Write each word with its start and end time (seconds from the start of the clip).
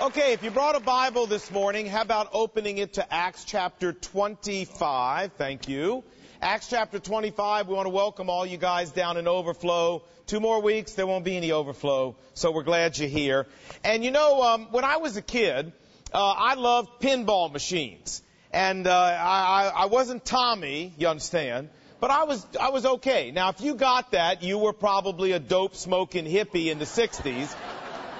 Okay, 0.00 0.32
if 0.32 0.44
you 0.44 0.52
brought 0.52 0.76
a 0.76 0.80
Bible 0.80 1.26
this 1.26 1.50
morning, 1.50 1.86
how 1.86 2.02
about 2.02 2.28
opening 2.32 2.78
it 2.78 2.92
to 2.92 3.12
Acts 3.12 3.44
chapter 3.44 3.92
25? 3.92 5.32
Thank 5.32 5.68
you. 5.68 6.04
Acts 6.40 6.70
chapter 6.70 7.00
25, 7.00 7.66
we 7.66 7.74
want 7.74 7.86
to 7.86 7.90
welcome 7.90 8.30
all 8.30 8.46
you 8.46 8.58
guys 8.58 8.92
down 8.92 9.16
in 9.16 9.26
Overflow. 9.26 10.04
Two 10.28 10.38
more 10.38 10.62
weeks, 10.62 10.92
there 10.92 11.04
won't 11.04 11.24
be 11.24 11.36
any 11.36 11.50
overflow, 11.50 12.14
so 12.34 12.52
we're 12.52 12.62
glad 12.62 12.96
you're 12.96 13.08
here. 13.08 13.48
And 13.82 14.04
you 14.04 14.12
know, 14.12 14.40
um, 14.40 14.68
when 14.70 14.84
I 14.84 14.98
was 14.98 15.16
a 15.16 15.22
kid, 15.22 15.72
uh, 16.14 16.34
I 16.38 16.54
loved 16.54 17.00
pinball 17.00 17.52
machines. 17.52 18.22
And 18.52 18.86
uh, 18.86 18.92
I, 18.92 19.72
I 19.74 19.86
wasn't 19.86 20.24
Tommy, 20.24 20.94
you 20.96 21.08
understand, 21.08 21.70
but 21.98 22.12
I 22.12 22.22
was 22.22 22.46
I 22.58 22.70
was 22.70 22.86
okay. 22.86 23.32
Now, 23.32 23.48
if 23.48 23.60
you 23.60 23.74
got 23.74 24.12
that, 24.12 24.44
you 24.44 24.58
were 24.58 24.72
probably 24.72 25.32
a 25.32 25.40
dope 25.40 25.74
smoking 25.74 26.24
hippie 26.24 26.66
in 26.66 26.78
the 26.78 26.84
60s. 26.84 27.52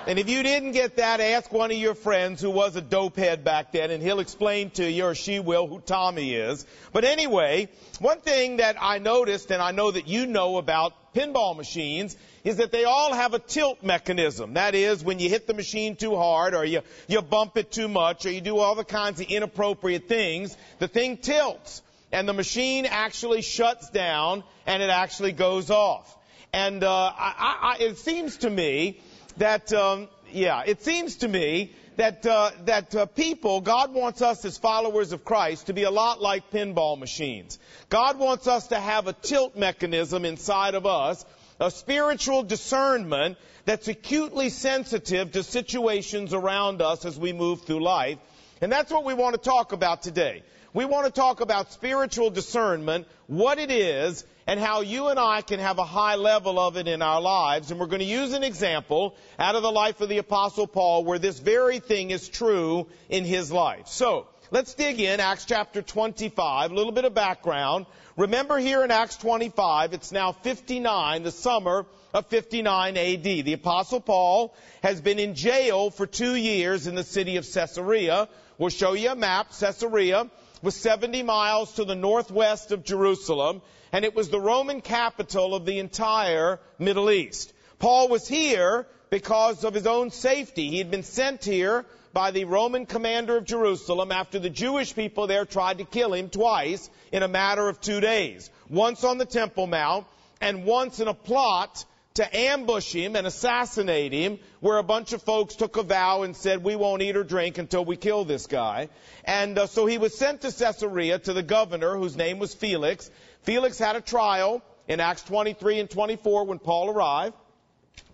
And 0.09 0.19
if 0.19 0.31
you 0.31 0.43
didn't 0.43 0.73
get 0.73 0.97
that, 0.97 1.21
ask 1.21 1.53
one 1.53 1.71
of 1.71 1.77
your 1.77 1.95
friends 1.95 2.41
who 2.41 2.49
was 2.49 2.75
a 2.77 2.81
dopehead 2.81 3.45
back 3.45 3.73
then, 3.73 3.91
and 3.91 4.03
he'll 4.03 4.21
explain 4.21 4.71
to 4.71 4.91
you, 4.91 5.05
or 5.05 5.15
she 5.15 5.39
will, 5.39 5.67
who 5.67 5.81
Tommy 5.81 6.33
is. 6.33 6.65
But 6.95 7.05
anyway, 7.05 7.69
one 8.01 8.21
thing 8.21 8.57
that 8.57 8.77
I 8.81 9.01
noticed, 9.01 9.51
and 9.51 9.61
I 9.61 9.73
know 9.73 9.91
that 9.91 10.09
you 10.09 10.25
know 10.25 10.57
about 10.57 11.13
pinball 11.13 11.55
machines, 11.55 12.17
is 12.43 12.57
that 12.57 12.73
they 12.73 12.85
all 12.85 13.13
have 13.13 13.35
a 13.35 13.39
tilt 13.39 13.83
mechanism. 13.83 14.55
That 14.55 14.75
is, 14.75 15.05
when 15.05 15.19
you 15.19 15.29
hit 15.29 15.47
the 15.47 15.53
machine 15.53 15.95
too 15.95 16.17
hard, 16.17 16.55
or 16.55 16.65
you, 16.65 16.81
you 17.07 17.21
bump 17.21 17.59
it 17.59 17.71
too 17.71 17.87
much, 17.87 18.25
or 18.25 18.31
you 18.31 18.41
do 18.41 18.57
all 18.57 18.77
the 18.77 18.85
kinds 18.85 19.21
of 19.21 19.27
inappropriate 19.27 20.09
things, 20.09 20.57
the 20.79 20.89
thing 20.89 21.19
tilts. 21.19 21.83
And 22.13 22.27
the 22.27 22.33
machine 22.33 22.87
actually 22.87 23.43
shuts 23.43 23.91
down, 23.91 24.43
and 24.67 24.83
it 24.83 24.89
actually 24.89 25.33
goes 25.33 25.71
off. 25.71 26.17
And 26.51 26.83
uh, 26.83 27.13
I, 27.15 27.77
I, 27.79 27.83
it 27.83 27.99
seems 27.99 28.39
to 28.39 28.49
me 28.49 29.03
that, 29.39 29.73
um, 29.73 30.09
yeah, 30.31 30.63
it 30.67 30.83
seems 30.83 31.17
to 31.17 31.29
me 31.29 31.75
that 31.97 32.25
uh, 32.27 32.53
that 32.65 32.95
uh, 32.95 33.07
people, 33.07 33.61
God 33.61 33.93
wants 33.93 34.23
us 34.23 34.45
as 34.45 34.57
followers 34.57 35.13
of 35.13 35.25
Christ 35.25 35.67
to 35.67 35.73
be 35.73 35.83
a 35.83 35.91
lot 35.91 36.23
like 36.23 36.51
pinball 36.51 36.99
machines. 36.99 37.59
God 37.89 38.19
wants 38.19 38.47
us 38.47 38.69
to 38.69 38.79
have 38.79 39.09
a 39.09 39.13
tilt 39.13 39.57
mechanism 39.57 40.25
inside 40.25 40.75
of 40.75 40.87
us, 40.87 41.25
a 41.59 41.71
spiritual 41.71 42.45
discernment 42.45 43.37
that's 43.65 43.89
acutely 43.89 44.49
sensitive 44.49 45.33
to 45.33 45.43
situations 45.43 46.33
around 46.33 46.81
us 46.83 47.05
as 47.05 47.19
we 47.19 47.33
move 47.33 47.63
through 47.63 47.83
life. 47.83 48.19
And 48.61 48.71
that's 48.71 48.93
what 48.93 49.05
we 49.05 49.15
want 49.15 49.35
to 49.35 49.41
talk 49.41 49.73
about 49.73 50.03
today. 50.03 50.43
We 50.73 50.85
want 50.85 51.07
to 51.07 51.13
talk 51.13 51.41
about 51.41 51.73
spiritual 51.73 52.31
discernment, 52.31 53.09
what 53.27 53.59
it 53.59 53.71
is, 53.71 54.25
and 54.49 54.59
how 54.59 54.81
you 54.81 55.09
and 55.09 55.21
I 55.21 55.43
can 55.43 55.61
have 55.61 55.79
a 55.79 55.85
high 55.85 56.15
level 56.15 56.59
of 56.59 56.79
it 56.79 56.89
in 56.89 57.03
our 57.03 57.21
lives. 57.21 57.71
And 57.71 57.79
we're 57.79 57.87
going 57.87 57.99
to 58.01 58.07
use 58.07 58.33
an 58.33 58.43
example 58.43 59.15
out 59.39 59.57
of 59.57 59.63
the 59.63 59.71
life 59.71 60.01
of 60.01 60.09
the 60.09 60.17
Apostle 60.17 60.67
Paul 60.67 61.05
where 61.05 61.19
this 61.19 61.39
very 61.39 61.81
thing 61.81 62.11
is 62.11 62.31
true 62.31 62.87
in 63.11 63.27
his 63.27 63.53
life. 63.53 63.89
So, 63.89 64.27
let's 64.51 64.73
dig 64.73 65.01
in, 65.01 65.21
Acts 65.21 65.45
chapter 65.45 65.83
25, 65.83 66.71
a 66.71 66.75
little 66.75 66.93
bit 66.93 67.05
of 67.05 67.13
background. 67.13 67.85
Remember 68.17 68.57
here 68.57 68.83
in 68.83 68.91
Acts 68.91 69.19
25, 69.19 69.93
it's 69.93 70.13
now 70.13 70.33
59, 70.33 71.25
the 71.25 71.31
summer 71.31 71.85
of 72.15 72.27
59 72.29 72.97
AD. 72.97 73.23
The 73.23 73.53
Apostle 73.53 74.01
Paul 74.01 74.57
has 74.83 74.99
been 75.03 75.19
in 75.19 75.35
jail 75.35 75.91
for 75.91 76.07
two 76.07 76.35
years 76.35 76.87
in 76.87 76.95
the 76.95 77.05
city 77.05 77.37
of 77.37 77.47
Caesarea. 77.47 78.31
We'll 78.57 78.71
show 78.71 78.95
you 78.95 79.11
a 79.11 79.15
map. 79.15 79.53
Caesarea 79.61 80.31
was 80.63 80.75
70 80.77 81.23
miles 81.23 81.73
to 81.75 81.85
the 81.85 81.95
northwest 81.95 82.73
of 82.73 82.85
Jerusalem 82.85 83.63
and 83.93 84.05
it 84.05 84.15
was 84.15 84.29
the 84.29 84.41
Roman 84.41 84.81
capital 84.81 85.55
of 85.55 85.65
the 85.65 85.79
entire 85.79 86.61
Middle 86.79 87.11
East. 87.11 87.53
Paul 87.79 88.09
was 88.09 88.27
here 88.27 88.87
because 89.11 89.65
of 89.65 89.75
his 89.75 89.87
own 89.87 90.11
safety. 90.11 90.69
He 90.69 90.79
had 90.79 90.91
been 90.91 91.03
sent 91.03 91.45
here 91.45 91.87
by 92.13 92.31
the 92.31 92.45
Roman 92.45 92.87
commander 92.87 93.37
of 93.37 93.45
Jerusalem 93.45 94.13
after 94.13 94.39
the 94.39 94.51
Jewish 94.51 94.95
people 94.95 95.27
there 95.27 95.45
tried 95.45 95.79
to 95.79 95.85
kill 95.85 96.13
him 96.13 96.29
twice 96.29 96.91
in 97.13 97.23
a 97.23 97.29
matter 97.29 97.69
of 97.69 97.81
two 97.81 98.01
days. 98.01 98.51
Once 98.69 99.05
on 99.05 99.19
the 99.19 99.25
Temple 99.25 99.67
Mount 99.67 100.07
and 100.41 100.65
once 100.65 101.01
in 101.01 101.09
a 101.09 101.15
plot 101.15 101.85
to 102.19 102.37
ambush 102.37 102.93
him 102.93 103.17
and 103.17 103.27
assassinate 103.27 104.13
him, 104.13 104.39
where 104.61 104.79
a 104.79 104.83
bunch 104.83 105.13
of 105.13 105.23
folks 105.23 105.55
took 105.55 105.77
a 105.77 105.83
vow 105.83 106.23
and 106.23 106.37
said, 106.37 106.63
we 106.63 106.77
won't 106.77 107.01
eat 107.01 107.17
or 107.17 107.25
drink 107.25 107.59
until 107.59 107.85
we 107.85 107.97
kill 107.97 108.25
this 108.25 108.47
guy. 108.47 108.89
And 109.25 109.57
uh, 109.57 109.67
so 109.67 109.87
he 109.87 109.99
was 109.99 110.19
sent 110.19 110.41
to 110.43 110.53
Caesarea 110.53 111.21
to 111.21 111.33
the 111.33 111.45
governor, 111.45 111.97
whose 111.97 112.17
name 112.17 112.41
was 112.41 112.55
Felix, 112.55 113.11
Felix 113.43 113.79
had 113.79 113.97
a 113.97 114.01
trial 114.01 114.63
in 114.89 115.01
Acts 115.01 115.23
23 115.23 115.81
and 115.81 115.89
24 115.89 116.45
when 116.45 116.59
Paul 116.59 116.91
arrived, 116.91 117.37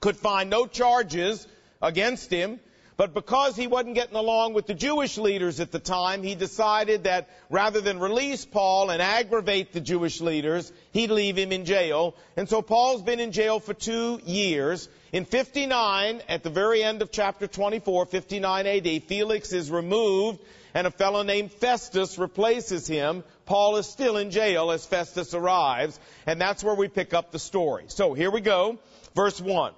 could 0.00 0.16
find 0.16 0.50
no 0.50 0.66
charges 0.66 1.46
against 1.80 2.30
him, 2.30 2.60
but 2.96 3.12
because 3.12 3.56
he 3.56 3.66
wasn't 3.66 3.94
getting 3.94 4.16
along 4.16 4.54
with 4.54 4.66
the 4.66 4.74
Jewish 4.74 5.18
leaders 5.18 5.58
at 5.58 5.72
the 5.72 5.80
time, 5.80 6.22
he 6.22 6.34
decided 6.34 7.04
that 7.04 7.28
rather 7.50 7.80
than 7.80 7.98
release 7.98 8.44
Paul 8.44 8.90
and 8.90 9.02
aggravate 9.02 9.72
the 9.72 9.80
Jewish 9.80 10.20
leaders, 10.20 10.70
he'd 10.92 11.10
leave 11.10 11.36
him 11.36 11.50
in 11.50 11.64
jail. 11.64 12.14
And 12.36 12.48
so 12.48 12.62
Paul's 12.62 13.02
been 13.02 13.20
in 13.20 13.32
jail 13.32 13.58
for 13.58 13.74
two 13.74 14.20
years. 14.24 14.88
In 15.12 15.24
59, 15.24 16.22
at 16.28 16.42
the 16.42 16.50
very 16.50 16.84
end 16.84 17.02
of 17.02 17.10
chapter 17.10 17.46
24, 17.46 18.06
59 18.06 18.66
AD, 18.66 19.02
Felix 19.04 19.52
is 19.52 19.70
removed 19.70 20.40
and 20.74 20.86
a 20.86 20.90
fellow 20.90 21.22
named 21.22 21.52
Festus 21.52 22.18
replaces 22.18 22.86
him. 22.86 23.24
Paul 23.46 23.76
is 23.76 23.86
still 23.86 24.16
in 24.16 24.30
jail 24.30 24.70
as 24.70 24.84
Festus 24.84 25.34
arrives, 25.34 25.98
and 26.26 26.40
that's 26.40 26.64
where 26.64 26.74
we 26.74 26.88
pick 26.88 27.14
up 27.14 27.30
the 27.30 27.38
story. 27.38 27.84
So 27.88 28.12
here 28.14 28.30
we 28.30 28.40
go. 28.40 28.78
Verse 29.14 29.40
1. 29.40 29.72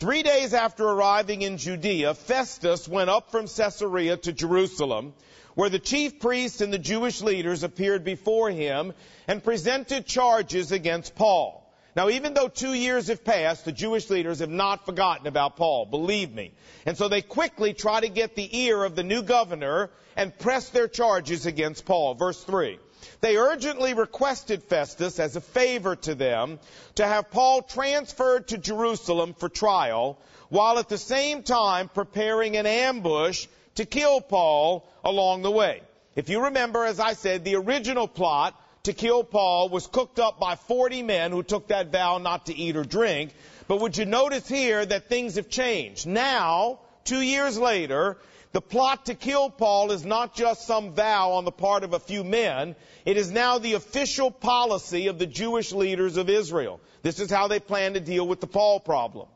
Three 0.00 0.24
days 0.24 0.54
after 0.54 0.84
arriving 0.84 1.42
in 1.42 1.56
Judea, 1.56 2.14
Festus 2.14 2.88
went 2.88 3.10
up 3.10 3.30
from 3.30 3.46
Caesarea 3.46 4.16
to 4.16 4.32
Jerusalem, 4.32 5.14
where 5.54 5.70
the 5.70 5.78
chief 5.78 6.18
priests 6.18 6.60
and 6.60 6.72
the 6.72 6.80
Jewish 6.80 7.22
leaders 7.22 7.62
appeared 7.62 8.02
before 8.02 8.50
him 8.50 8.92
and 9.28 9.42
presented 9.42 10.04
charges 10.04 10.72
against 10.72 11.14
Paul. 11.14 11.60
Now, 11.94 12.08
even 12.08 12.34
though 12.34 12.48
two 12.48 12.74
years 12.74 13.06
have 13.06 13.24
passed, 13.24 13.64
the 13.64 13.70
Jewish 13.70 14.10
leaders 14.10 14.40
have 14.40 14.50
not 14.50 14.84
forgotten 14.84 15.28
about 15.28 15.56
Paul, 15.56 15.86
believe 15.86 16.34
me. 16.34 16.52
And 16.86 16.98
so 16.98 17.06
they 17.06 17.22
quickly 17.22 17.72
try 17.72 18.00
to 18.00 18.08
get 18.08 18.34
the 18.34 18.64
ear 18.64 18.82
of 18.82 18.96
the 18.96 19.04
new 19.04 19.22
governor 19.22 19.90
and 20.16 20.36
press 20.36 20.70
their 20.70 20.88
charges 20.88 21.46
against 21.46 21.84
Paul. 21.84 22.14
Verse 22.14 22.42
3. 22.42 22.80
They 23.20 23.36
urgently 23.36 23.94
requested 23.94 24.62
Festus 24.62 25.18
as 25.18 25.36
a 25.36 25.40
favor 25.40 25.96
to 25.96 26.14
them 26.14 26.58
to 26.96 27.06
have 27.06 27.30
Paul 27.30 27.62
transferred 27.62 28.48
to 28.48 28.58
Jerusalem 28.58 29.34
for 29.34 29.48
trial, 29.48 30.18
while 30.48 30.78
at 30.78 30.88
the 30.88 30.98
same 30.98 31.42
time 31.42 31.88
preparing 31.88 32.56
an 32.56 32.66
ambush 32.66 33.46
to 33.76 33.84
kill 33.84 34.20
Paul 34.20 34.86
along 35.02 35.42
the 35.42 35.50
way. 35.50 35.82
If 36.16 36.28
you 36.28 36.44
remember, 36.44 36.84
as 36.84 37.00
I 37.00 37.14
said, 37.14 37.44
the 37.44 37.56
original 37.56 38.06
plot 38.06 38.54
to 38.84 38.92
kill 38.92 39.24
Paul 39.24 39.68
was 39.68 39.86
cooked 39.86 40.18
up 40.18 40.38
by 40.38 40.56
40 40.56 41.02
men 41.02 41.32
who 41.32 41.42
took 41.42 41.68
that 41.68 41.90
vow 41.90 42.18
not 42.18 42.46
to 42.46 42.54
eat 42.54 42.76
or 42.76 42.84
drink. 42.84 43.34
But 43.66 43.80
would 43.80 43.96
you 43.96 44.04
notice 44.04 44.46
here 44.46 44.84
that 44.84 45.08
things 45.08 45.36
have 45.36 45.48
changed? 45.48 46.06
Now, 46.06 46.80
two 47.04 47.20
years 47.20 47.58
later, 47.58 48.16
the 48.52 48.60
plot 48.60 49.06
to 49.06 49.14
kill 49.14 49.50
Paul 49.50 49.90
is 49.90 50.04
not 50.04 50.34
just 50.34 50.66
some 50.66 50.92
vow 50.92 51.32
on 51.32 51.44
the 51.44 51.50
part 51.50 51.82
of 51.82 51.92
a 51.92 51.98
few 51.98 52.22
men. 52.22 52.76
It 53.04 53.16
is 53.16 53.30
now 53.30 53.58
the 53.58 53.72
official 53.74 54.30
policy 54.30 55.08
of 55.08 55.18
the 55.18 55.26
Jewish 55.26 55.72
leaders 55.72 56.16
of 56.16 56.30
Israel. 56.30 56.80
This 57.02 57.18
is 57.18 57.30
how 57.30 57.48
they 57.48 57.58
plan 57.58 57.94
to 57.94 58.00
deal 58.00 58.26
with 58.26 58.40
the 58.40 58.46
Paul 58.46 58.78
problem. 58.78 59.26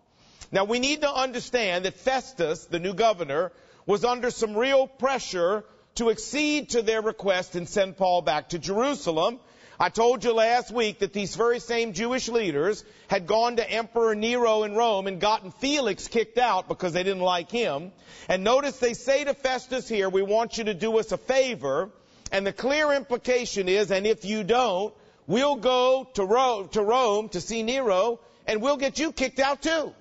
Now 0.53 0.65
we 0.65 0.79
need 0.79 1.01
to 1.01 1.13
understand 1.13 1.85
that 1.85 1.95
Festus, 1.95 2.67
the 2.67 2.79
new 2.79 2.95
governor, 2.95 3.53
was 3.87 4.05
under 4.05 4.31
some 4.31 4.57
real 4.57 4.87
pressure 4.87 5.65
to 5.97 6.11
accede 6.11 6.71
to 6.71 6.83
their 6.83 7.03
request 7.03 7.57
and 7.57 7.69
send 7.69 7.97
Paul 7.97 8.23
back 8.23 8.51
to 8.51 8.59
Jerusalem. 8.59 9.41
I 9.81 9.91
told 9.91 10.25
you 10.25 10.33
last 10.33 10.73
week 10.73 10.99
that 10.99 11.13
these 11.13 11.37
very 11.37 11.61
same 11.61 11.93
Jewish 11.93 12.29
leaders 12.29 12.85
had 13.07 13.29
gone 13.29 13.57
to 13.57 13.71
Emperor 13.71 14.17
Nero 14.17 14.65
in 14.65 14.75
Rome 14.75 15.07
and 15.07 15.21
gotten 15.21 15.53
Felix 15.53 16.09
kicked 16.09 16.37
out 16.37 16.67
because 16.67 16.93
they 16.93 17.05
didn't 17.05 17.23
like 17.23 17.49
him. 17.49 17.93
And 18.29 18.43
notice 18.43 18.79
they 18.79 18.95
say 18.95 19.23
to 19.23 19.35
Festus 19.35 19.89
here, 19.89 20.09
we 20.09 20.23
want 20.23 20.59
you 20.59 20.65
to 20.65 20.75
do 20.75 20.99
us 20.99 21.13
a 21.13 21.17
favor. 21.17 21.91
And 22.33 22.45
the 22.45 22.53
clear 22.53 22.93
implication 22.93 23.69
is, 23.69 23.93
and 23.93 24.05
if 24.05 24.25
you 24.25 24.43
don't, 24.43 24.93
we'll 25.29 25.57
go 25.57 26.09
to 26.15 26.25
Rome, 26.25 26.69
to 26.71 26.83
Rome 26.83 27.29
to 27.31 27.41
see 27.41 27.63
Nero 27.63 28.19
and 28.49 28.61
we'll 28.61 28.79
get 28.79 28.99
you 28.99 29.13
kicked 29.13 29.39
out 29.39 29.63
too. 29.63 29.95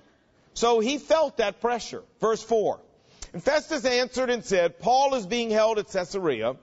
So 0.54 0.80
he 0.80 0.98
felt 0.98 1.36
that 1.36 1.60
pressure. 1.60 2.02
Verse 2.20 2.42
4. 2.42 2.80
And 3.32 3.44
Festus 3.44 3.84
answered 3.84 4.30
and 4.30 4.44
said, 4.44 4.80
Paul 4.80 5.14
is 5.14 5.26
being 5.26 5.50
held 5.50 5.78
at 5.78 5.92
Caesarea, 5.92 6.56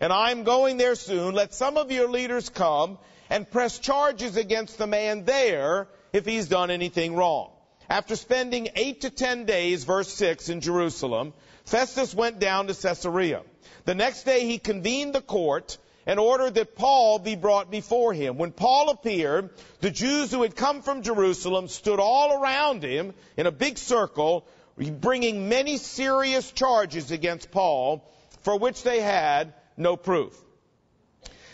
and 0.00 0.12
I'm 0.12 0.44
going 0.44 0.76
there 0.76 0.94
soon. 0.94 1.34
Let 1.34 1.54
some 1.54 1.76
of 1.76 1.90
your 1.90 2.08
leaders 2.08 2.48
come 2.48 2.98
and 3.30 3.50
press 3.50 3.78
charges 3.78 4.36
against 4.36 4.78
the 4.78 4.86
man 4.86 5.24
there 5.24 5.88
if 6.12 6.24
he's 6.24 6.48
done 6.48 6.70
anything 6.70 7.14
wrong. 7.14 7.50
After 7.88 8.16
spending 8.16 8.68
eight 8.74 9.02
to 9.02 9.10
ten 9.10 9.44
days, 9.44 9.84
verse 9.84 10.12
6, 10.12 10.48
in 10.48 10.60
Jerusalem, 10.60 11.32
Festus 11.64 12.14
went 12.14 12.38
down 12.38 12.66
to 12.66 12.74
Caesarea. 12.74 13.42
The 13.84 13.94
next 13.94 14.24
day 14.24 14.44
he 14.44 14.58
convened 14.58 15.14
the 15.14 15.20
court 15.20 15.78
and 16.04 16.20
ordered 16.20 16.54
that 16.54 16.76
Paul 16.76 17.18
be 17.18 17.34
brought 17.34 17.70
before 17.70 18.12
him. 18.12 18.38
When 18.38 18.52
Paul 18.52 18.90
appeared, 18.90 19.50
the 19.80 19.90
Jews 19.90 20.30
who 20.30 20.42
had 20.42 20.54
come 20.54 20.82
from 20.82 21.02
Jerusalem 21.02 21.68
stood 21.68 22.00
all 22.00 22.40
around 22.40 22.82
him 22.82 23.14
in 23.36 23.46
a 23.46 23.52
big 23.52 23.78
circle 23.78 24.46
bringing 24.76 25.48
many 25.48 25.78
serious 25.78 26.50
charges 26.52 27.10
against 27.10 27.50
Paul 27.50 28.08
for 28.42 28.58
which 28.58 28.82
they 28.82 29.00
had 29.00 29.54
no 29.76 29.96
proof. 29.96 30.36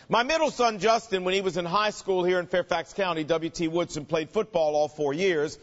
My 0.09 0.23
middle 0.23 0.51
son 0.51 0.79
Justin, 0.79 1.25
when 1.25 1.35
he 1.35 1.41
was 1.41 1.57
in 1.57 1.65
high 1.65 1.91
school 1.91 2.25
here 2.25 2.39
in 2.39 2.47
Fairfax 2.47 2.93
County, 2.93 3.25
W.T. 3.25 3.69
Woodson 3.69 4.05
played 4.05 4.31
football 4.31 4.77
all 4.77 4.89
four 4.89 5.15
years. 5.15 5.59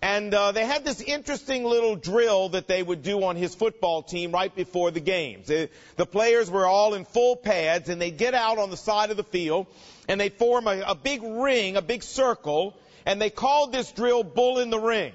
And 0.00 0.34
uh, 0.34 0.50
they 0.50 0.64
had 0.64 0.84
this 0.84 1.00
interesting 1.00 1.62
little 1.62 1.94
drill 1.94 2.48
that 2.50 2.66
they 2.66 2.82
would 2.82 3.02
do 3.02 3.22
on 3.22 3.36
his 3.36 3.54
football 3.54 4.02
team 4.02 4.32
right 4.32 4.52
before 4.52 4.90
the 4.90 5.00
games. 5.00 5.46
They, 5.46 5.68
the 5.96 6.06
players 6.06 6.50
were 6.50 6.66
all 6.66 6.94
in 6.94 7.04
full 7.04 7.36
pads, 7.36 7.88
and 7.88 8.00
they'd 8.00 8.16
get 8.16 8.34
out 8.34 8.58
on 8.58 8.70
the 8.70 8.76
side 8.76 9.10
of 9.10 9.16
the 9.16 9.24
field, 9.24 9.68
and 10.08 10.20
they'd 10.20 10.32
form 10.32 10.66
a, 10.66 10.82
a 10.88 10.94
big 10.96 11.22
ring, 11.22 11.76
a 11.76 11.82
big 11.82 12.02
circle, 12.02 12.76
and 13.06 13.20
they 13.20 13.30
called 13.30 13.72
this 13.72 13.92
drill 13.92 14.24
Bull 14.24 14.58
in 14.58 14.70
the 14.70 14.80
Ring 14.80 15.12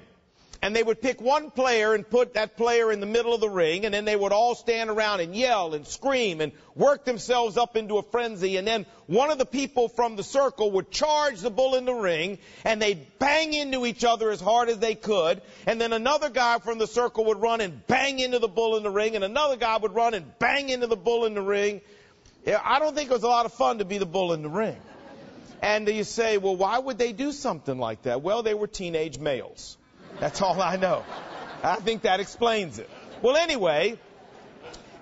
and 0.60 0.74
they 0.74 0.82
would 0.82 1.00
pick 1.00 1.20
one 1.20 1.50
player 1.50 1.94
and 1.94 2.08
put 2.08 2.34
that 2.34 2.56
player 2.56 2.90
in 2.90 3.00
the 3.00 3.06
middle 3.06 3.32
of 3.32 3.40
the 3.40 3.48
ring, 3.48 3.84
and 3.84 3.94
then 3.94 4.04
they 4.04 4.16
would 4.16 4.32
all 4.32 4.54
stand 4.54 4.90
around 4.90 5.20
and 5.20 5.36
yell 5.36 5.74
and 5.74 5.86
scream 5.86 6.40
and 6.40 6.52
work 6.74 7.04
themselves 7.04 7.56
up 7.56 7.76
into 7.76 7.98
a 7.98 8.02
frenzy, 8.02 8.56
and 8.56 8.66
then 8.66 8.84
one 9.06 9.30
of 9.30 9.38
the 9.38 9.46
people 9.46 9.88
from 9.88 10.16
the 10.16 10.22
circle 10.22 10.72
would 10.72 10.90
charge 10.90 11.40
the 11.40 11.50
bull 11.50 11.76
in 11.76 11.84
the 11.84 11.94
ring, 11.94 12.38
and 12.64 12.82
they'd 12.82 13.18
bang 13.18 13.52
into 13.52 13.86
each 13.86 14.04
other 14.04 14.30
as 14.30 14.40
hard 14.40 14.68
as 14.68 14.78
they 14.78 14.94
could, 14.94 15.40
and 15.66 15.80
then 15.80 15.92
another 15.92 16.28
guy 16.28 16.58
from 16.58 16.78
the 16.78 16.86
circle 16.86 17.26
would 17.26 17.40
run 17.40 17.60
and 17.60 17.86
bang 17.86 18.18
into 18.18 18.38
the 18.38 18.48
bull 18.48 18.76
in 18.76 18.82
the 18.82 18.90
ring, 18.90 19.14
and 19.14 19.24
another 19.24 19.56
guy 19.56 19.76
would 19.76 19.94
run 19.94 20.14
and 20.14 20.38
bang 20.38 20.68
into 20.68 20.86
the 20.86 20.96
bull 20.96 21.24
in 21.24 21.34
the 21.34 21.42
ring. 21.42 21.80
I 22.46 22.78
don't 22.78 22.94
think 22.94 23.10
it 23.10 23.14
was 23.14 23.22
a 23.22 23.28
lot 23.28 23.46
of 23.46 23.52
fun 23.52 23.78
to 23.78 23.84
be 23.84 23.98
the 23.98 24.06
bull 24.06 24.32
in 24.32 24.42
the 24.42 24.48
ring. 24.48 24.76
And 25.60 25.88
you 25.88 26.04
say, 26.04 26.38
well, 26.38 26.56
why 26.56 26.78
would 26.78 26.98
they 26.98 27.12
do 27.12 27.32
something 27.32 27.78
like 27.78 28.02
that? 28.02 28.22
Well, 28.22 28.42
they 28.42 28.54
were 28.54 28.68
teenage 28.68 29.18
males. 29.18 29.76
That's 30.20 30.42
all 30.42 30.60
I 30.60 30.76
know. 30.76 31.04
I 31.62 31.76
think 31.76 32.02
that 32.02 32.20
explains 32.20 32.78
it. 32.78 32.90
Well, 33.22 33.36
anyway, 33.36 33.98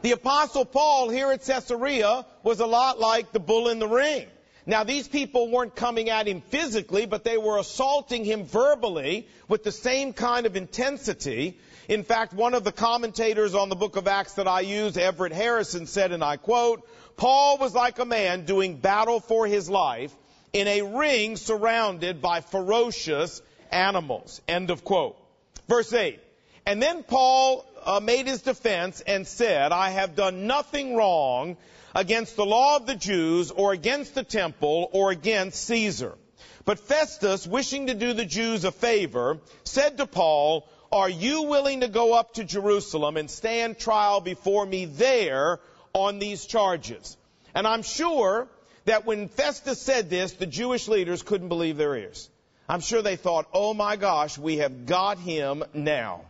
the 0.02 0.12
apostle 0.12 0.64
Paul 0.64 1.08
here 1.08 1.32
at 1.32 1.42
Caesarea 1.44 2.26
was 2.42 2.60
a 2.60 2.66
lot 2.66 3.00
like 3.00 3.32
the 3.32 3.40
bull 3.40 3.68
in 3.68 3.78
the 3.78 3.88
ring. 3.88 4.26
Now, 4.68 4.82
these 4.84 5.06
people 5.06 5.48
weren't 5.48 5.76
coming 5.76 6.10
at 6.10 6.26
him 6.26 6.40
physically, 6.40 7.06
but 7.06 7.22
they 7.22 7.38
were 7.38 7.58
assaulting 7.58 8.24
him 8.24 8.44
verbally 8.44 9.28
with 9.48 9.62
the 9.62 9.70
same 9.70 10.12
kind 10.12 10.44
of 10.44 10.56
intensity. 10.56 11.58
In 11.88 12.02
fact, 12.02 12.34
one 12.34 12.52
of 12.52 12.64
the 12.64 12.72
commentators 12.72 13.54
on 13.54 13.68
the 13.68 13.76
book 13.76 13.96
of 13.96 14.08
Acts 14.08 14.34
that 14.34 14.48
I 14.48 14.60
use, 14.60 14.96
Everett 14.96 15.32
Harrison, 15.32 15.86
said, 15.86 16.10
and 16.10 16.24
I 16.24 16.36
quote, 16.36 16.86
Paul 17.16 17.58
was 17.58 17.74
like 17.74 18.00
a 18.00 18.04
man 18.04 18.44
doing 18.44 18.76
battle 18.76 19.20
for 19.20 19.46
his 19.46 19.70
life 19.70 20.12
in 20.52 20.66
a 20.66 20.82
ring 20.82 21.36
surrounded 21.36 22.20
by 22.20 22.40
ferocious 22.40 23.40
animals. 23.72 24.40
End 24.48 24.70
of 24.70 24.84
quote. 24.84 25.16
Verse 25.68 25.92
8. 25.92 26.20
And 26.66 26.82
then 26.82 27.02
Paul 27.02 27.64
uh, 27.84 28.00
made 28.00 28.26
his 28.26 28.42
defense 28.42 29.00
and 29.00 29.26
said, 29.26 29.72
I 29.72 29.90
have 29.90 30.16
done 30.16 30.46
nothing 30.46 30.96
wrong 30.96 31.56
against 31.94 32.36
the 32.36 32.44
law 32.44 32.76
of 32.76 32.86
the 32.86 32.96
Jews 32.96 33.50
or 33.50 33.72
against 33.72 34.14
the 34.14 34.24
temple 34.24 34.90
or 34.92 35.10
against 35.10 35.64
Caesar. 35.64 36.14
But 36.64 36.80
Festus, 36.80 37.46
wishing 37.46 37.86
to 37.86 37.94
do 37.94 38.12
the 38.12 38.24
Jews 38.24 38.64
a 38.64 38.72
favor, 38.72 39.38
said 39.62 39.98
to 39.98 40.06
Paul, 40.06 40.68
Are 40.90 41.08
you 41.08 41.42
willing 41.42 41.80
to 41.80 41.88
go 41.88 42.12
up 42.12 42.34
to 42.34 42.44
Jerusalem 42.44 43.16
and 43.16 43.30
stand 43.30 43.78
trial 43.78 44.20
before 44.20 44.66
me 44.66 44.84
there 44.84 45.60
on 45.92 46.18
these 46.18 46.44
charges? 46.44 47.16
And 47.54 47.66
I'm 47.68 47.82
sure 47.82 48.48
that 48.84 49.06
when 49.06 49.28
Festus 49.28 49.80
said 49.80 50.10
this, 50.10 50.32
the 50.32 50.46
Jewish 50.46 50.88
leaders 50.88 51.22
couldn't 51.22 51.48
believe 51.48 51.76
their 51.76 51.94
ears. 51.94 52.28
I'm 52.68 52.80
sure 52.80 53.02
they 53.02 53.16
thought, 53.16 53.46
oh 53.52 53.74
my 53.74 53.96
gosh, 53.96 54.36
we 54.36 54.58
have 54.58 54.86
got 54.86 55.18
him 55.18 55.62
now. 55.72 56.22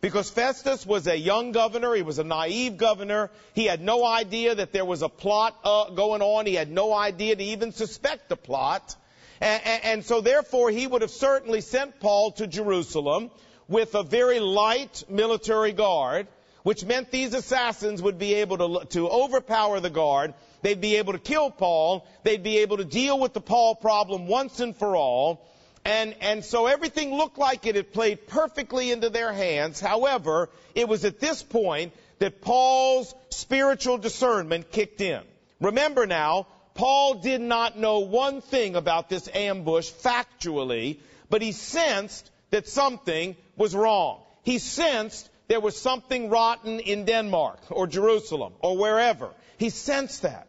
Because 0.00 0.28
Festus 0.28 0.84
was 0.84 1.06
a 1.06 1.16
young 1.16 1.52
governor, 1.52 1.94
he 1.94 2.02
was 2.02 2.18
a 2.18 2.24
naive 2.24 2.76
governor, 2.76 3.30
he 3.54 3.64
had 3.64 3.80
no 3.80 4.04
idea 4.04 4.54
that 4.54 4.72
there 4.72 4.84
was 4.84 5.02
a 5.02 5.08
plot 5.08 5.56
uh, 5.64 5.90
going 5.90 6.20
on, 6.20 6.44
he 6.46 6.54
had 6.54 6.70
no 6.70 6.92
idea 6.92 7.36
to 7.36 7.42
even 7.42 7.72
suspect 7.72 8.28
the 8.28 8.36
plot. 8.36 8.96
And, 9.40 9.62
and, 9.64 9.84
and 9.84 10.04
so 10.04 10.20
therefore 10.20 10.70
he 10.70 10.86
would 10.86 11.00
have 11.00 11.10
certainly 11.10 11.62
sent 11.62 12.00
Paul 12.00 12.32
to 12.32 12.46
Jerusalem 12.46 13.30
with 13.68 13.94
a 13.94 14.02
very 14.02 14.40
light 14.40 15.04
military 15.08 15.72
guard, 15.72 16.26
which 16.64 16.84
meant 16.84 17.10
these 17.10 17.32
assassins 17.32 18.02
would 18.02 18.18
be 18.18 18.34
able 18.34 18.58
to, 18.58 18.86
to 18.88 19.08
overpower 19.08 19.80
the 19.80 19.90
guard, 19.90 20.34
they'd 20.62 20.80
be 20.80 20.96
able 20.96 21.12
to 21.12 21.18
kill 21.18 21.50
Paul, 21.50 22.06
they'd 22.24 22.42
be 22.42 22.58
able 22.58 22.78
to 22.78 22.84
deal 22.84 23.18
with 23.18 23.32
the 23.32 23.40
Paul 23.40 23.74
problem 23.74 24.26
once 24.26 24.60
and 24.60 24.76
for 24.76 24.96
all, 24.96 25.40
and, 25.84 26.14
and 26.20 26.44
so 26.44 26.66
everything 26.66 27.14
looked 27.14 27.38
like 27.38 27.66
it 27.66 27.74
had 27.74 27.92
played 27.92 28.26
perfectly 28.26 28.90
into 28.90 29.10
their 29.10 29.32
hands. 29.32 29.80
However, 29.80 30.48
it 30.74 30.88
was 30.88 31.04
at 31.04 31.20
this 31.20 31.42
point 31.42 31.92
that 32.18 32.40
Paul's 32.40 33.14
spiritual 33.30 33.98
discernment 33.98 34.70
kicked 34.70 35.00
in. 35.00 35.20
Remember 35.60 36.06
now, 36.06 36.46
Paul 36.74 37.14
did 37.14 37.40
not 37.40 37.78
know 37.78 38.00
one 38.00 38.40
thing 38.40 38.76
about 38.76 39.08
this 39.08 39.28
ambush 39.32 39.90
factually, 39.90 40.98
but 41.28 41.42
he 41.42 41.52
sensed 41.52 42.30
that 42.50 42.66
something 42.66 43.36
was 43.56 43.74
wrong. 43.74 44.22
He 44.42 44.58
sensed 44.58 45.28
there 45.48 45.60
was 45.60 45.80
something 45.80 46.30
rotten 46.30 46.80
in 46.80 47.04
Denmark 47.04 47.58
or 47.70 47.86
Jerusalem 47.86 48.54
or 48.60 48.76
wherever. 48.76 49.30
He 49.58 49.70
sensed 49.70 50.22
that. 50.22 50.46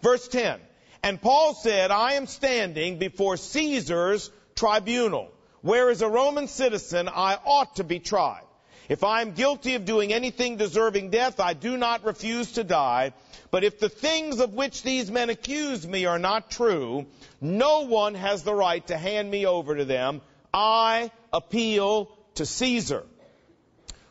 Verse 0.00 0.28
10. 0.28 0.60
And 1.02 1.20
Paul 1.20 1.54
said, 1.54 1.90
I 1.90 2.14
am 2.14 2.26
standing 2.26 2.98
before 2.98 3.36
Caesar's 3.36 4.30
tribunal. 4.56 5.30
Where 5.62 5.90
as 5.90 6.02
a 6.02 6.08
Roman 6.08 6.48
citizen, 6.48 7.08
I 7.08 7.38
ought 7.44 7.76
to 7.76 7.84
be 7.84 8.00
tried. 8.00 8.42
If 8.88 9.02
I 9.02 9.20
am 9.20 9.32
guilty 9.32 9.74
of 9.74 9.84
doing 9.84 10.12
anything 10.12 10.56
deserving 10.56 11.10
death, 11.10 11.40
I 11.40 11.54
do 11.54 11.76
not 11.76 12.04
refuse 12.04 12.52
to 12.52 12.64
die. 12.64 13.12
But 13.50 13.64
if 13.64 13.80
the 13.80 13.88
things 13.88 14.38
of 14.40 14.54
which 14.54 14.82
these 14.82 15.10
men 15.10 15.28
accuse 15.28 15.86
me 15.86 16.06
are 16.06 16.20
not 16.20 16.50
true, 16.50 17.06
no 17.40 17.80
one 17.80 18.14
has 18.14 18.42
the 18.42 18.54
right 18.54 18.86
to 18.86 18.96
hand 18.96 19.30
me 19.30 19.44
over 19.44 19.74
to 19.76 19.84
them. 19.84 20.20
I 20.54 21.10
appeal 21.32 22.10
to 22.36 22.46
Caesar. 22.46 23.04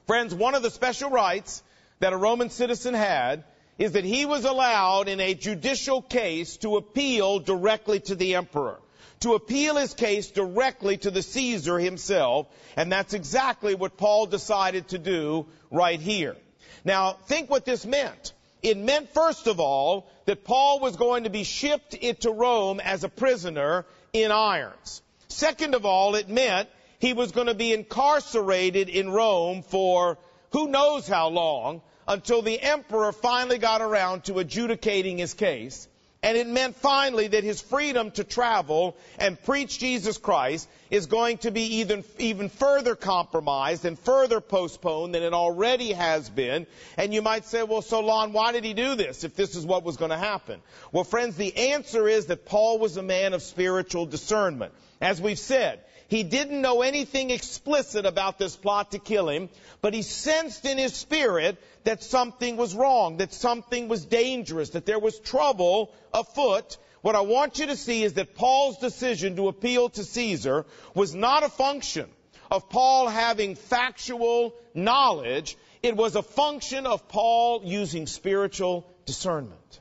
Friends, 0.07 0.35
one 0.35 0.55
of 0.55 0.63
the 0.63 0.69
special 0.69 1.09
rights 1.09 1.63
that 1.99 2.13
a 2.13 2.17
Roman 2.17 2.49
citizen 2.49 2.93
had 2.93 3.45
is 3.77 3.93
that 3.93 4.03
he 4.03 4.25
was 4.25 4.45
allowed 4.45 5.07
in 5.07 5.19
a 5.21 5.33
judicial 5.33 6.01
case 6.01 6.57
to 6.57 6.77
appeal 6.77 7.39
directly 7.39 8.01
to 8.01 8.15
the 8.15 8.35
emperor 8.35 8.79
to 9.21 9.33
appeal 9.33 9.75
his 9.75 9.93
case 9.93 10.31
directly 10.31 10.97
to 10.97 11.11
the 11.11 11.21
Caesar 11.21 11.79
himself, 11.79 12.47
and 12.75 12.91
that's 12.91 13.13
exactly 13.13 13.75
what 13.75 13.97
Paul 13.97 14.25
decided 14.25 14.89
to 14.89 14.97
do 14.97 15.47
right 15.71 15.99
here. 15.99 16.35
Now, 16.83 17.13
think 17.13 17.49
what 17.49 17.65
this 17.65 17.85
meant. 17.85 18.33
It 18.61 18.77
meant, 18.77 19.13
first 19.13 19.47
of 19.47 19.59
all, 19.59 20.09
that 20.25 20.43
Paul 20.43 20.79
was 20.79 20.95
going 20.95 21.23
to 21.25 21.29
be 21.29 21.43
shipped 21.43 21.93
into 21.93 22.31
Rome 22.31 22.79
as 22.79 23.03
a 23.03 23.09
prisoner 23.09 23.85
in 24.13 24.31
irons. 24.31 25.01
Second 25.27 25.75
of 25.75 25.85
all, 25.85 26.15
it 26.15 26.29
meant 26.29 26.69
he 26.99 27.13
was 27.13 27.31
going 27.31 27.47
to 27.47 27.53
be 27.53 27.73
incarcerated 27.73 28.89
in 28.89 29.09
Rome 29.09 29.61
for 29.63 30.17
who 30.51 30.67
knows 30.67 31.07
how 31.07 31.29
long 31.29 31.81
until 32.07 32.41
the 32.41 32.59
emperor 32.59 33.11
finally 33.11 33.57
got 33.57 33.81
around 33.81 34.25
to 34.25 34.39
adjudicating 34.39 35.17
his 35.17 35.33
case. 35.33 35.87
And 36.25 36.39
it 36.39 36.47
meant 36.47 36.75
finally 36.77 37.27
that 37.27 37.43
his 37.43 37.61
freedom 37.61 38.09
to 38.11 38.23
travel 38.23 38.97
and 39.19 39.39
preach 39.43 39.77
Jesus 39.77 40.17
Christ 40.17 40.67
is 40.89 41.05
going 41.05 41.37
to 41.39 41.51
be 41.51 41.77
even, 41.81 42.03
even 42.17 42.49
further 42.49 42.95
compromised 42.95 43.85
and 43.85 43.97
further 43.99 44.41
postponed 44.41 45.13
than 45.13 45.21
it 45.21 45.33
already 45.33 45.91
has 45.91 46.27
been. 46.27 46.65
And 46.97 47.13
you 47.13 47.21
might 47.21 47.45
say, 47.45 47.61
well, 47.61 47.83
so 47.83 47.99
Lon, 47.99 48.33
why 48.33 48.53
did 48.53 48.63
he 48.63 48.73
do 48.73 48.95
this 48.95 49.23
if 49.23 49.35
this 49.35 49.55
is 49.55 49.67
what 49.67 49.83
was 49.83 49.97
going 49.97 50.09
to 50.09 50.17
happen? 50.17 50.61
Well, 50.91 51.03
friends, 51.03 51.35
the 51.35 51.55
answer 51.73 52.07
is 52.07 52.25
that 52.25 52.47
Paul 52.47 52.79
was 52.79 52.97
a 52.97 53.03
man 53.03 53.35
of 53.35 53.43
spiritual 53.43 54.07
discernment. 54.07 54.73
As 54.99 55.21
we've 55.21 55.37
said, 55.37 55.79
he 56.07 56.23
didn't 56.23 56.61
know 56.61 56.81
anything 56.81 57.31
explicit 57.31 58.05
about 58.05 58.37
this 58.37 58.55
plot 58.55 58.91
to 58.91 58.99
kill 58.99 59.27
him, 59.27 59.49
but 59.81 59.93
he 59.93 60.01
sensed 60.01 60.65
in 60.65 60.77
his 60.77 60.93
spirit 60.93 61.57
that 61.83 62.03
something 62.03 62.57
was 62.57 62.75
wrong, 62.75 63.17
that 63.17 63.33
something 63.33 63.87
was 63.87 64.05
dangerous, 64.05 64.71
that 64.71 64.85
there 64.85 64.99
was 64.99 65.19
trouble 65.19 65.93
afoot. 66.13 66.77
What 67.01 67.15
I 67.15 67.21
want 67.21 67.59
you 67.59 67.67
to 67.67 67.75
see 67.75 68.03
is 68.03 68.13
that 68.13 68.35
Paul's 68.35 68.77
decision 68.77 69.35
to 69.37 69.47
appeal 69.47 69.89
to 69.89 70.03
Caesar 70.03 70.65
was 70.93 71.15
not 71.15 71.43
a 71.43 71.49
function 71.49 72.09
of 72.51 72.69
Paul 72.69 73.07
having 73.07 73.55
factual 73.55 74.53
knowledge. 74.73 75.57
It 75.81 75.95
was 75.95 76.15
a 76.15 76.23
function 76.23 76.85
of 76.85 77.07
Paul 77.07 77.61
using 77.63 78.07
spiritual 78.07 78.87
discernment. 79.05 79.79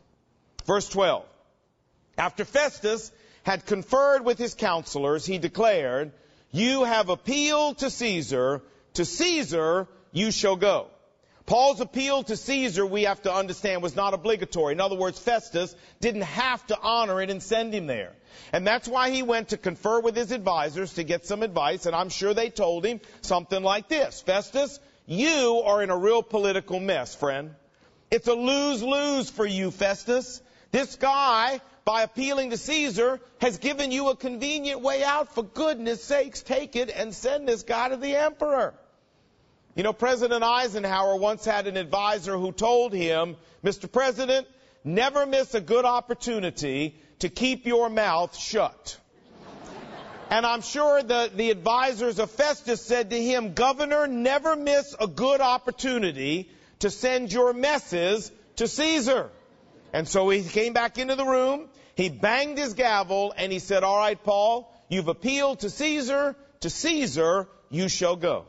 Verse 0.67 0.89
12. 0.89 1.25
After 2.17 2.45
Festus 2.45 3.11
had 3.45 3.67
conferred 3.67 4.25
with 4.25 4.39
his 4.39 4.55
counselors, 4.55 5.25
he 5.25 5.39
declared, 5.39 6.13
You 6.51 6.85
have 6.85 7.09
appealed 7.09 7.79
to 7.79 7.91
Caesar, 7.91 8.63
to 8.95 9.05
Caesar 9.05 9.87
you 10.13 10.31
shall 10.31 10.57
go. 10.57 10.89
Paul's 11.47 11.81
appeal 11.81 12.23
to 12.23 12.37
Caesar, 12.39 12.87
we 12.87 13.03
have 13.03 13.21
to 13.23 13.33
understand, 13.33 13.83
was 13.83 13.95
not 13.95 14.15
obligatory. 14.15 14.73
In 14.73 14.81
other 14.81 14.97
words, 14.97 15.19
Festus 15.19 15.77
didn't 16.01 16.23
have 16.23 16.67
to 16.69 16.79
honor 16.81 17.21
it 17.21 17.29
and 17.29 17.43
send 17.43 17.75
him 17.75 17.87
there. 17.87 18.13
And 18.53 18.67
that's 18.67 18.89
why 18.89 19.11
he 19.11 19.23
went 19.23 19.51
to 19.51 19.59
confer 19.59 20.01
with 20.01 20.17
his 20.17 20.33
advisors 20.33 20.95
to 20.95 21.05
get 21.05 21.27
some 21.27 21.43
advice, 21.43 21.85
and 21.85 21.95
I'm 21.95 22.09
sure 22.09 22.33
they 22.33 22.49
told 22.49 22.87
him 22.87 23.01
something 23.21 23.63
like 23.63 23.89
this. 23.89 24.23
Festus, 24.23 24.81
you 25.07 25.63
are 25.67 25.83
in 25.83 25.91
a 25.91 25.97
real 25.99 26.23
political 26.23 26.81
mess, 26.81 27.15
friend. 27.15 27.55
It's 28.11 28.29
a 28.29 28.35
lose-lose 28.35 29.29
for 29.29 29.45
you, 29.45 29.71
Festus. 29.71 30.41
This 30.71 30.97
guy, 30.97 31.61
by 31.85 32.03
appealing 32.03 32.51
to 32.51 32.57
Caesar, 32.57 33.21
has 33.41 33.59
given 33.59 33.93
you 33.93 34.09
a 34.09 34.17
convenient 34.17 34.81
way 34.81 35.05
out. 35.05 35.35
For 35.35 35.43
goodness 35.43 36.03
sakes, 36.03 36.43
take 36.43 36.77
it 36.77 36.91
and 36.91 37.15
send 37.15 37.47
this 37.47 37.63
guy 37.63 37.91
to 37.91 37.97
the 37.97 38.17
emperor. 38.17 38.75
You 39.75 39.83
know, 39.83 39.93
President 39.93 40.43
Eisenhower 40.43 41.17
once 41.17 41.45
had 41.45 41.67
an 41.67 41.77
advisor 41.77 42.39
who 42.39 42.53
told 42.53 42.93
him, 42.93 43.37
Mr. 43.63 43.91
President, 43.91 44.47
never 44.85 45.27
miss 45.27 45.55
a 45.55 45.61
good 45.61 45.85
opportunity 45.85 46.95
to 47.19 47.29
keep 47.29 47.67
your 47.67 47.91
mouth 47.91 48.37
shut. 48.37 48.99
And 50.31 50.47
I'm 50.47 50.63
sure 50.63 51.03
the, 51.03 51.31
the 51.35 51.51
advisors 51.51 52.19
of 52.19 52.31
Festus 52.31 52.81
said 52.85 53.11
to 53.11 53.23
him, 53.23 53.53
Governor, 53.53 54.07
never 54.07 54.57
miss 54.57 54.95
a 54.99 55.07
good 55.07 55.41
opportunity 55.41 56.51
to 56.81 56.91
send 56.91 57.33
your 57.33 57.53
messes 57.53 58.33
to 58.57 58.67
Caesar. 58.67 59.31
And 59.93 60.09
so 60.09 60.29
he 60.29 60.43
came 60.43 60.73
back 60.73 60.99
into 60.99 61.15
the 61.15 61.25
room, 61.25 61.69
he 61.97 62.09
banged 62.09 62.59
his 62.59 62.75
gavel, 62.75 63.35
and 63.37 63.53
he 63.53 63.59
said, 63.59 63.85
All 63.85 63.97
right, 63.99 64.23
Paul, 64.23 64.73
you've 64.89 65.09
appealed 65.09 65.61
to 65.61 65.71
Caesar, 65.71 66.37
to 66.61 66.71
Caesar 66.71 67.49
you 67.71 67.89
shall 67.89 68.17
go. 68.17 68.47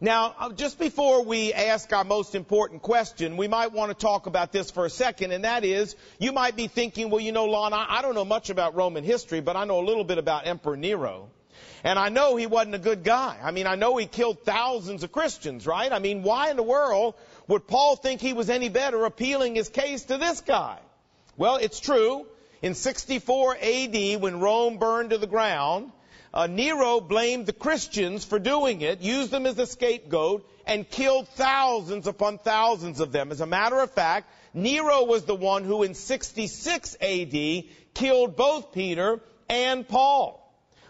Now, 0.00 0.34
uh, 0.38 0.52
just 0.52 0.78
before 0.78 1.24
we 1.24 1.52
ask 1.52 1.92
our 1.92 2.04
most 2.04 2.36
important 2.36 2.82
question, 2.82 3.36
we 3.36 3.48
might 3.48 3.72
want 3.72 3.90
to 3.90 3.96
talk 3.96 4.26
about 4.26 4.52
this 4.52 4.70
for 4.70 4.86
a 4.86 4.90
second, 4.90 5.32
and 5.32 5.42
that 5.44 5.64
is, 5.64 5.96
you 6.20 6.30
might 6.30 6.54
be 6.54 6.68
thinking, 6.68 7.10
well, 7.10 7.20
you 7.20 7.32
know, 7.32 7.46
Lon, 7.46 7.72
I 7.72 8.00
don't 8.00 8.14
know 8.14 8.24
much 8.24 8.48
about 8.48 8.76
Roman 8.76 9.02
history, 9.02 9.40
but 9.40 9.56
I 9.56 9.64
know 9.64 9.80
a 9.80 9.86
little 9.86 10.04
bit 10.04 10.18
about 10.18 10.46
Emperor 10.46 10.76
Nero. 10.76 11.30
And 11.82 11.98
I 11.98 12.10
know 12.10 12.36
he 12.36 12.46
wasn't 12.46 12.76
a 12.76 12.78
good 12.78 13.02
guy. 13.02 13.38
I 13.42 13.50
mean, 13.50 13.66
I 13.66 13.74
know 13.74 13.96
he 13.96 14.06
killed 14.06 14.44
thousands 14.44 15.02
of 15.02 15.10
Christians, 15.10 15.66
right? 15.66 15.92
I 15.92 15.98
mean, 15.98 16.22
why 16.22 16.50
in 16.50 16.56
the 16.56 16.62
world 16.62 17.14
would 17.48 17.66
Paul 17.66 17.96
think 17.96 18.20
he 18.20 18.32
was 18.32 18.50
any 18.50 18.68
better 18.68 19.04
appealing 19.04 19.56
his 19.56 19.68
case 19.68 20.04
to 20.04 20.18
this 20.18 20.40
guy? 20.40 20.78
Well, 21.38 21.56
it's 21.56 21.78
true. 21.78 22.26
In 22.62 22.74
64 22.74 23.56
AD, 23.62 24.20
when 24.20 24.40
Rome 24.40 24.78
burned 24.78 25.10
to 25.10 25.18
the 25.18 25.28
ground, 25.28 25.92
uh, 26.34 26.48
Nero 26.48 27.00
blamed 27.00 27.46
the 27.46 27.52
Christians 27.52 28.24
for 28.24 28.40
doing 28.40 28.80
it, 28.80 29.00
used 29.00 29.30
them 29.30 29.46
as 29.46 29.56
a 29.56 29.66
scapegoat, 29.66 30.44
and 30.66 30.90
killed 30.90 31.28
thousands 31.28 32.08
upon 32.08 32.38
thousands 32.38 32.98
of 32.98 33.12
them. 33.12 33.30
As 33.30 33.40
a 33.40 33.46
matter 33.46 33.78
of 33.78 33.92
fact, 33.92 34.28
Nero 34.52 35.04
was 35.04 35.24
the 35.24 35.34
one 35.36 35.62
who 35.62 35.84
in 35.84 35.94
66 35.94 36.96
AD 37.00 37.64
killed 37.94 38.36
both 38.36 38.72
Peter 38.72 39.20
and 39.48 39.86
Paul. 39.86 40.44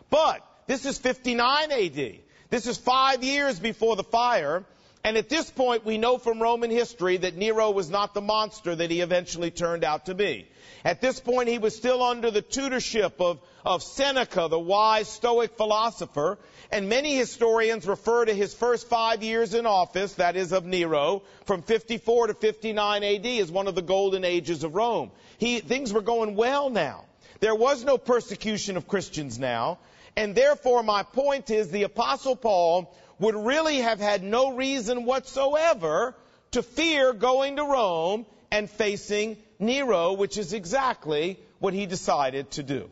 But 0.09 0.43
this 0.67 0.87
is 0.87 0.97
59 0.97 1.71
AD. 1.71 2.21
This 2.49 2.67
is 2.67 2.79
five 2.79 3.23
years 3.23 3.61
before 3.61 3.97
the 3.97 4.05
fire. 4.05 4.65
And 5.05 5.17
at 5.17 5.29
this 5.29 5.49
point, 5.51 5.85
we 5.85 5.97
know 5.97 6.19
from 6.19 6.43
Roman 6.43 6.71
history 6.71 7.17
that 7.19 7.37
Nero 7.37 7.71
was 7.71 7.89
not 7.89 8.15
the 8.15 8.21
monster 8.21 8.75
that 8.75 8.91
he 8.91 9.01
eventually 9.01 9.51
turned 9.51 9.85
out 9.85 10.07
to 10.07 10.15
be. 10.15 10.49
At 10.85 11.01
this 11.01 11.21
point, 11.21 11.49
he 11.49 11.59
was 11.59 11.77
still 11.77 12.03
under 12.03 12.31
the 12.31 12.43
tutorship 12.43 13.21
of, 13.21 13.41
of 13.65 13.83
Seneca, 13.83 14.49
the 14.49 14.59
wise 14.59 15.09
Stoic 15.09 15.57
philosopher, 15.57 16.39
and 16.71 16.89
many 16.89 17.17
historians 17.17 17.87
refer 17.87 18.25
to 18.25 18.35
his 18.35 18.55
first 18.55 18.89
five 18.89 19.23
years 19.23 19.55
in 19.55 19.67
office, 19.67 20.15
that 20.15 20.37
is 20.37 20.53
of 20.53 20.65
Nero, 20.65 21.23
from 21.47 21.63
54 21.63 22.29
to 22.29 22.35
59 22.35 23.05
AD 23.05 23.27
as 23.27 23.51
one 23.51 23.69
of 23.69 23.75
the 23.75 23.83
golden 23.83 24.25
ages 24.25 24.65
of 24.65 24.75
Rome. 24.75 25.11
He, 25.39 25.61
things 25.61 25.93
were 25.93 26.03
going 26.03 26.37
well 26.37 26.71
now. 26.71 27.05
There 27.41 27.55
was 27.55 27.85
no 27.85 27.99
persecution 27.99 28.77
of 28.77 28.89
Christians 28.89 29.39
now, 29.39 29.79
and 30.17 30.35
therefore 30.35 30.83
my 30.83 31.05
point 31.05 31.51
is 31.51 31.71
the 31.71 31.85
apostle 31.85 32.35
Paul 32.35 32.93
would 33.19 33.35
really 33.35 33.79
have 33.79 34.01
had 34.01 34.23
no 34.23 34.53
reason 34.53 35.05
whatsoever 35.05 36.15
to 36.53 36.63
fear 36.63 37.13
going 37.13 37.57
to 37.57 37.65
Rome 37.65 38.27
and 38.51 38.71
facing 38.71 39.37
Nero, 39.59 40.13
which 40.13 40.39
is 40.39 40.53
exactly 40.53 41.39
what 41.59 41.75
he 41.75 41.87
decided 41.87 42.51
to 42.53 42.63
do. 42.63 42.91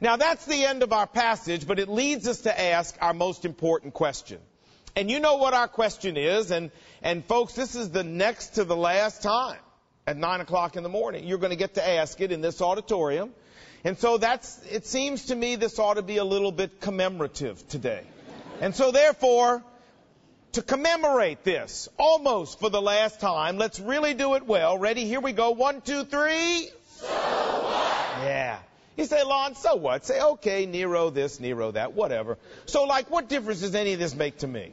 Now 0.00 0.16
that's 0.16 0.44
the 0.44 0.64
end 0.64 0.82
of 0.82 0.92
our 0.92 1.06
passage, 1.06 1.66
but 1.66 1.78
it 1.78 1.88
leads 1.88 2.28
us 2.28 2.42
to 2.42 2.60
ask 2.60 2.96
our 3.00 3.14
most 3.14 3.44
important 3.44 3.94
question. 3.94 4.38
And 4.96 5.10
you 5.10 5.18
know 5.18 5.36
what 5.36 5.54
our 5.54 5.66
question 5.66 6.16
is, 6.16 6.50
and, 6.50 6.70
and 7.02 7.24
folks, 7.24 7.54
this 7.54 7.74
is 7.74 7.90
the 7.90 8.04
next 8.04 8.54
to 8.56 8.64
the 8.64 8.76
last 8.76 9.22
time 9.22 9.58
at 10.06 10.16
9 10.16 10.40
o'clock 10.40 10.76
in 10.76 10.82
the 10.82 10.88
morning. 10.88 11.24
You're 11.24 11.38
going 11.38 11.50
to 11.50 11.56
get 11.56 11.74
to 11.74 11.88
ask 11.88 12.20
it 12.20 12.30
in 12.30 12.40
this 12.40 12.60
auditorium. 12.60 13.32
And 13.82 13.98
so 13.98 14.18
that's, 14.18 14.60
it 14.70 14.86
seems 14.86 15.26
to 15.26 15.34
me 15.34 15.56
this 15.56 15.78
ought 15.78 15.94
to 15.94 16.02
be 16.02 16.18
a 16.18 16.24
little 16.24 16.52
bit 16.52 16.80
commemorative 16.80 17.66
today. 17.68 18.04
And 18.60 18.74
so 18.74 18.90
therefore, 18.90 19.62
to 20.52 20.62
commemorate 20.62 21.42
this, 21.44 21.88
almost 21.98 22.60
for 22.60 22.70
the 22.70 22.80
last 22.80 23.20
time, 23.20 23.58
let's 23.58 23.80
really 23.80 24.14
do 24.14 24.34
it 24.34 24.46
well. 24.46 24.78
Ready? 24.78 25.04
Here 25.04 25.20
we 25.20 25.32
go. 25.32 25.50
One, 25.50 25.80
two, 25.80 26.04
three. 26.04 26.68
So 26.96 27.06
what? 27.06 28.24
Yeah. 28.24 28.58
You 28.96 29.04
say, 29.06 29.24
Lon, 29.24 29.56
so 29.56 29.74
what? 29.74 30.04
Say, 30.06 30.20
okay, 30.20 30.66
Nero 30.66 31.10
this, 31.10 31.40
Nero 31.40 31.72
that, 31.72 31.94
whatever. 31.94 32.38
So, 32.66 32.84
like, 32.84 33.10
what 33.10 33.28
difference 33.28 33.60
does 33.60 33.74
any 33.74 33.94
of 33.94 33.98
this 33.98 34.14
make 34.14 34.38
to 34.38 34.46
me? 34.46 34.72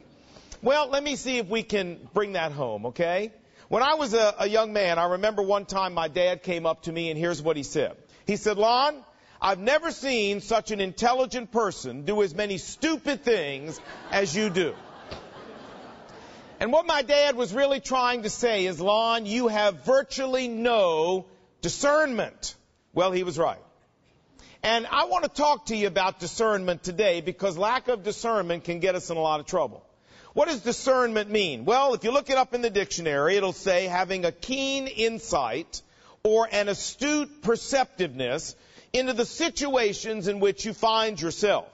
Well, 0.62 0.88
let 0.88 1.02
me 1.02 1.16
see 1.16 1.38
if 1.38 1.48
we 1.48 1.64
can 1.64 1.98
bring 2.14 2.34
that 2.34 2.52
home, 2.52 2.86
okay? 2.86 3.32
When 3.68 3.82
I 3.82 3.94
was 3.94 4.14
a, 4.14 4.34
a 4.38 4.48
young 4.48 4.72
man, 4.72 5.00
I 5.00 5.06
remember 5.06 5.42
one 5.42 5.64
time 5.64 5.94
my 5.94 6.06
dad 6.06 6.44
came 6.44 6.66
up 6.66 6.82
to 6.82 6.92
me 6.92 7.10
and 7.10 7.18
here's 7.18 7.42
what 7.42 7.56
he 7.56 7.64
said. 7.64 7.96
He 8.26 8.36
said, 8.36 8.58
Lon, 8.58 9.02
I've 9.44 9.58
never 9.58 9.90
seen 9.90 10.40
such 10.40 10.70
an 10.70 10.80
intelligent 10.80 11.50
person 11.50 12.04
do 12.04 12.22
as 12.22 12.32
many 12.32 12.58
stupid 12.58 13.24
things 13.24 13.80
as 14.12 14.36
you 14.36 14.50
do. 14.50 14.72
And 16.60 16.70
what 16.70 16.86
my 16.86 17.02
dad 17.02 17.34
was 17.34 17.52
really 17.52 17.80
trying 17.80 18.22
to 18.22 18.30
say 18.30 18.66
is, 18.66 18.80
Lon, 18.80 19.26
you 19.26 19.48
have 19.48 19.84
virtually 19.84 20.46
no 20.46 21.26
discernment. 21.60 22.54
Well, 22.92 23.10
he 23.10 23.24
was 23.24 23.36
right. 23.36 23.58
And 24.62 24.86
I 24.86 25.06
want 25.06 25.24
to 25.24 25.28
talk 25.28 25.66
to 25.66 25.76
you 25.76 25.88
about 25.88 26.20
discernment 26.20 26.84
today 26.84 27.20
because 27.20 27.58
lack 27.58 27.88
of 27.88 28.04
discernment 28.04 28.62
can 28.62 28.78
get 28.78 28.94
us 28.94 29.10
in 29.10 29.16
a 29.16 29.20
lot 29.20 29.40
of 29.40 29.46
trouble. 29.46 29.84
What 30.34 30.46
does 30.46 30.60
discernment 30.60 31.28
mean? 31.28 31.64
Well, 31.64 31.94
if 31.94 32.04
you 32.04 32.12
look 32.12 32.30
it 32.30 32.36
up 32.36 32.54
in 32.54 32.62
the 32.62 32.70
dictionary, 32.70 33.34
it'll 33.34 33.52
say 33.52 33.86
having 33.86 34.24
a 34.24 34.30
keen 34.30 34.86
insight 34.86 35.82
or 36.22 36.48
an 36.52 36.68
astute 36.68 37.42
perceptiveness 37.42 38.54
into 38.92 39.12
the 39.12 39.24
situations 39.24 40.28
in 40.28 40.40
which 40.40 40.64
you 40.64 40.74
find 40.74 41.20
yourself. 41.20 41.68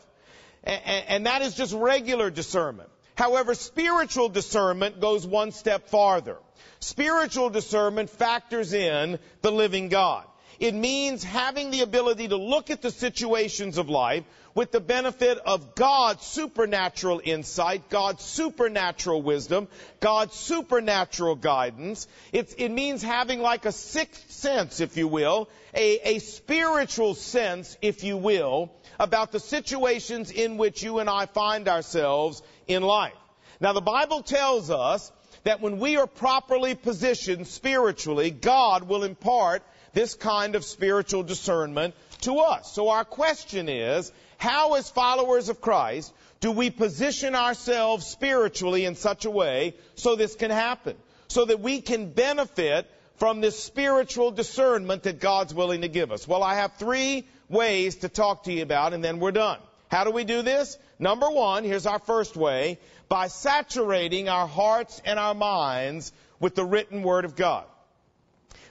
And, 0.64 1.26
that 1.26 1.42
is 1.42 1.54
just 1.54 1.72
regular 1.72 2.30
discernment. 2.30 2.90
However, 3.14 3.54
spiritual 3.54 4.28
discernment 4.28 5.00
goes 5.00 5.26
one 5.26 5.52
step 5.52 5.88
farther. 5.88 6.36
Spiritual 6.80 7.50
discernment 7.50 8.10
factors 8.10 8.72
in 8.72 9.18
the 9.42 9.50
living 9.50 9.88
God. 9.88 10.24
It 10.58 10.74
means 10.74 11.22
having 11.22 11.70
the 11.70 11.82
ability 11.82 12.28
to 12.28 12.36
look 12.36 12.70
at 12.70 12.82
the 12.82 12.90
situations 12.90 13.78
of 13.78 13.88
life 13.88 14.24
with 14.54 14.72
the 14.72 14.80
benefit 14.80 15.38
of 15.38 15.76
God's 15.76 16.26
supernatural 16.26 17.20
insight, 17.22 17.88
God's 17.88 18.24
supernatural 18.24 19.22
wisdom, 19.22 19.68
God's 20.00 20.34
supernatural 20.34 21.36
guidance. 21.36 22.08
It's, 22.32 22.54
it 22.54 22.70
means 22.70 23.02
having 23.02 23.40
like 23.40 23.66
a 23.66 23.72
sixth 23.72 24.32
sense, 24.32 24.80
if 24.80 24.96
you 24.96 25.06
will, 25.06 25.48
a, 25.74 26.16
a 26.16 26.18
spiritual 26.18 27.14
sense, 27.14 27.76
if 27.80 28.02
you 28.02 28.16
will, 28.16 28.72
about 28.98 29.30
the 29.30 29.38
situations 29.40 30.32
in 30.32 30.56
which 30.56 30.82
you 30.82 30.98
and 30.98 31.08
I 31.08 31.26
find 31.26 31.68
ourselves 31.68 32.42
in 32.66 32.82
life. 32.82 33.12
Now 33.60 33.72
the 33.72 33.80
Bible 33.80 34.22
tells 34.22 34.70
us 34.70 35.10
that 35.44 35.60
when 35.60 35.78
we 35.78 35.96
are 35.96 36.06
properly 36.06 36.74
positioned 36.74 37.46
spiritually, 37.46 38.30
God 38.30 38.84
will 38.84 39.04
impart 39.04 39.62
this 39.92 40.14
kind 40.14 40.54
of 40.54 40.64
spiritual 40.64 41.22
discernment 41.22 41.94
to 42.20 42.38
us. 42.38 42.72
So 42.72 42.90
our 42.90 43.04
question 43.04 43.68
is, 43.68 44.12
how 44.36 44.74
as 44.74 44.90
followers 44.90 45.48
of 45.48 45.60
Christ 45.60 46.12
do 46.40 46.52
we 46.52 46.70
position 46.70 47.34
ourselves 47.34 48.06
spiritually 48.06 48.84
in 48.84 48.94
such 48.94 49.24
a 49.24 49.30
way 49.30 49.74
so 49.96 50.14
this 50.14 50.34
can 50.34 50.50
happen? 50.50 50.96
So 51.28 51.44
that 51.44 51.60
we 51.60 51.80
can 51.80 52.12
benefit 52.12 52.88
from 53.16 53.40
this 53.40 53.60
spiritual 53.62 54.30
discernment 54.30 55.02
that 55.02 55.20
God's 55.20 55.52
willing 55.52 55.80
to 55.80 55.88
give 55.88 56.12
us? 56.12 56.26
Well, 56.26 56.42
I 56.42 56.54
have 56.54 56.74
three 56.76 57.26
ways 57.48 57.96
to 57.96 58.08
talk 58.08 58.44
to 58.44 58.52
you 58.52 58.62
about 58.62 58.94
and 58.94 59.02
then 59.02 59.18
we're 59.18 59.32
done. 59.32 59.58
How 59.88 60.04
do 60.04 60.10
we 60.10 60.24
do 60.24 60.42
this? 60.42 60.78
Number 60.98 61.28
one, 61.30 61.64
here's 61.64 61.86
our 61.86 61.98
first 61.98 62.36
way, 62.36 62.78
by 63.08 63.28
saturating 63.28 64.28
our 64.28 64.46
hearts 64.46 65.00
and 65.04 65.18
our 65.18 65.34
minds 65.34 66.12
with 66.40 66.54
the 66.54 66.64
written 66.64 67.02
word 67.02 67.24
of 67.24 67.36
God. 67.36 67.64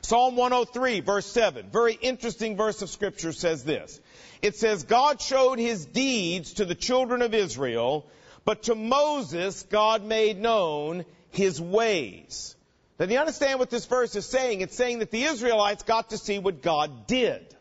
Psalm 0.02 0.36
103 0.36 1.02
verse 1.02 1.26
7, 1.26 1.70
very 1.70 1.94
interesting 1.94 2.56
verse 2.56 2.82
of 2.82 2.90
scripture 2.90 3.34
says 3.34 3.64
this. 3.64 4.00
It 4.42 4.56
says, 4.56 4.84
God 4.84 5.22
showed 5.22 5.60
his 5.60 5.86
deeds 5.86 6.54
to 6.54 6.66
the 6.66 6.76
children 6.76 7.22
of 7.22 7.34
Israel, 7.34 8.06
but 8.46 8.64
to 8.64 8.76
Moses 8.76 9.64
God 9.64 10.06
made 10.06 10.40
known 10.40 11.04
his 11.32 11.60
ways. 11.60 12.56
Now, 13.00 13.06
do 13.06 13.14
you 13.14 13.20
understand 13.20 13.60
what 13.60 13.70
this 13.70 13.86
verse 13.86 14.16
is 14.16 14.26
saying? 14.26 14.62
It's 14.62 14.76
saying 14.76 15.00
that 15.00 15.12
the 15.12 15.24
Israelites 15.24 15.84
got 15.84 16.12
to 16.12 16.18
see 16.18 16.40
what 16.40 16.62
God 16.62 17.08
did. 17.08 17.56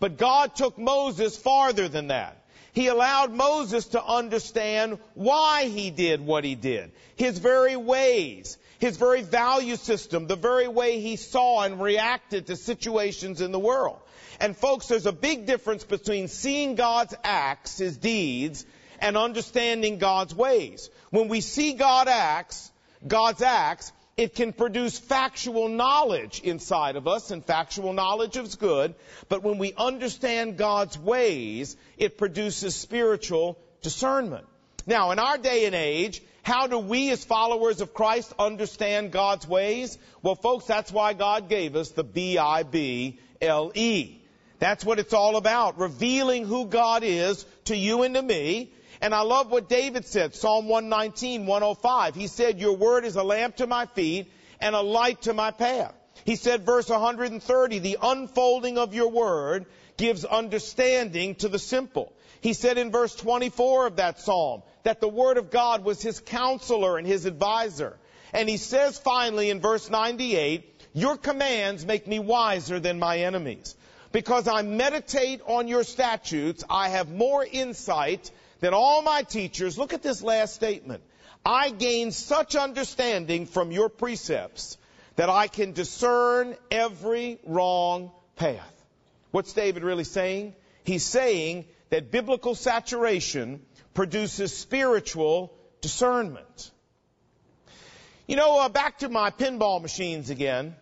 But 0.00 0.18
God 0.18 0.56
took 0.56 0.78
Moses 0.78 1.36
farther 1.36 1.88
than 1.88 2.08
that. 2.08 2.41
He 2.72 2.88
allowed 2.88 3.32
Moses 3.32 3.86
to 3.88 4.02
understand 4.02 4.98
why 5.14 5.64
he 5.68 5.90
did 5.90 6.24
what 6.24 6.44
he 6.44 6.54
did. 6.54 6.92
His 7.16 7.38
very 7.38 7.76
ways, 7.76 8.56
his 8.78 8.96
very 8.96 9.22
value 9.22 9.76
system, 9.76 10.26
the 10.26 10.36
very 10.36 10.68
way 10.68 11.00
he 11.00 11.16
saw 11.16 11.62
and 11.62 11.80
reacted 11.80 12.46
to 12.46 12.56
situations 12.56 13.40
in 13.42 13.52
the 13.52 13.58
world. 13.58 13.98
And 14.40 14.56
folks, 14.56 14.86
there's 14.86 15.06
a 15.06 15.12
big 15.12 15.46
difference 15.46 15.84
between 15.84 16.28
seeing 16.28 16.74
God's 16.74 17.14
acts, 17.22 17.78
his 17.78 17.98
deeds, 17.98 18.64
and 18.98 19.16
understanding 19.16 19.98
God's 19.98 20.34
ways. 20.34 20.88
When 21.10 21.28
we 21.28 21.42
see 21.42 21.74
God 21.74 22.08
acts, 22.08 22.72
God's 23.06 23.42
acts, 23.42 23.92
it 24.16 24.34
can 24.34 24.52
produce 24.52 24.98
factual 24.98 25.68
knowledge 25.68 26.40
inside 26.40 26.96
of 26.96 27.08
us, 27.08 27.30
and 27.30 27.44
factual 27.44 27.92
knowledge 27.92 28.36
is 28.36 28.56
good. 28.56 28.94
But 29.28 29.42
when 29.42 29.58
we 29.58 29.72
understand 29.76 30.58
God's 30.58 30.98
ways, 30.98 31.76
it 31.96 32.18
produces 32.18 32.74
spiritual 32.74 33.58
discernment. 33.80 34.46
Now, 34.86 35.12
in 35.12 35.18
our 35.18 35.38
day 35.38 35.64
and 35.66 35.74
age, 35.74 36.22
how 36.42 36.66
do 36.66 36.78
we 36.78 37.10
as 37.10 37.24
followers 37.24 37.80
of 37.80 37.94
Christ 37.94 38.32
understand 38.38 39.12
God's 39.12 39.46
ways? 39.46 39.96
Well, 40.22 40.34
folks, 40.34 40.66
that's 40.66 40.92
why 40.92 41.14
God 41.14 41.48
gave 41.48 41.76
us 41.76 41.90
the 41.90 42.04
B-I-B-L-E. 42.04 43.18
That's 44.58 44.84
what 44.84 44.98
it's 44.98 45.14
all 45.14 45.36
about, 45.36 45.78
revealing 45.78 46.44
who 46.44 46.66
God 46.66 47.02
is 47.04 47.46
to 47.64 47.76
you 47.76 48.02
and 48.02 48.14
to 48.14 48.22
me 48.22 48.72
and 49.02 49.12
I 49.12 49.22
love 49.22 49.50
what 49.50 49.68
David 49.68 50.06
said, 50.06 50.36
Psalm 50.36 50.68
119, 50.68 51.44
105. 51.44 52.14
He 52.14 52.28
said, 52.28 52.60
Your 52.60 52.76
word 52.76 53.04
is 53.04 53.16
a 53.16 53.24
lamp 53.24 53.56
to 53.56 53.66
my 53.66 53.86
feet 53.86 54.32
and 54.60 54.76
a 54.76 54.80
light 54.80 55.22
to 55.22 55.34
my 55.34 55.50
path. 55.50 55.92
He 56.24 56.36
said, 56.36 56.64
verse 56.64 56.88
130, 56.88 57.80
the 57.80 57.98
unfolding 58.00 58.78
of 58.78 58.94
your 58.94 59.08
word 59.08 59.66
gives 59.96 60.24
understanding 60.24 61.34
to 61.36 61.48
the 61.48 61.58
simple. 61.58 62.12
He 62.40 62.52
said 62.52 62.78
in 62.78 62.92
verse 62.92 63.14
24 63.16 63.88
of 63.88 63.96
that 63.96 64.20
psalm 64.20 64.62
that 64.84 65.00
the 65.00 65.08
word 65.08 65.36
of 65.36 65.50
God 65.50 65.84
was 65.84 66.00
his 66.00 66.20
counselor 66.20 66.96
and 66.96 67.06
his 67.06 67.26
advisor. 67.26 67.98
And 68.32 68.48
he 68.48 68.56
says 68.56 68.98
finally 68.98 69.50
in 69.50 69.60
verse 69.60 69.90
98, 69.90 70.86
your 70.92 71.16
commands 71.16 71.84
make 71.84 72.06
me 72.06 72.20
wiser 72.20 72.78
than 72.78 73.00
my 73.00 73.18
enemies. 73.18 73.74
Because 74.12 74.46
I 74.46 74.62
meditate 74.62 75.40
on 75.46 75.66
your 75.66 75.82
statutes, 75.84 76.62
I 76.70 76.90
have 76.90 77.10
more 77.10 77.44
insight 77.44 78.30
than 78.62 78.74
all 78.74 79.02
my 79.02 79.22
teachers. 79.24 79.76
Look 79.76 79.92
at 79.92 80.02
this 80.02 80.22
last 80.22 80.54
statement. 80.54 81.02
I 81.44 81.70
gain 81.70 82.12
such 82.12 82.54
understanding 82.54 83.46
from 83.46 83.72
your 83.72 83.88
precepts 83.88 84.78
that 85.16 85.28
I 85.28 85.48
can 85.48 85.72
discern 85.72 86.56
every 86.70 87.40
wrong 87.44 88.12
path. 88.36 88.72
What's 89.32 89.52
David 89.52 89.82
really 89.82 90.04
saying? 90.04 90.54
He's 90.84 91.02
saying 91.02 91.64
that 91.90 92.12
biblical 92.12 92.54
saturation 92.54 93.60
produces 93.94 94.56
spiritual 94.56 95.52
discernment. 95.80 96.70
You 98.28 98.36
know, 98.36 98.60
uh, 98.60 98.68
back 98.68 99.00
to 99.00 99.08
my 99.08 99.30
pinball 99.30 99.82
machines 99.82 100.30
again. 100.30 100.76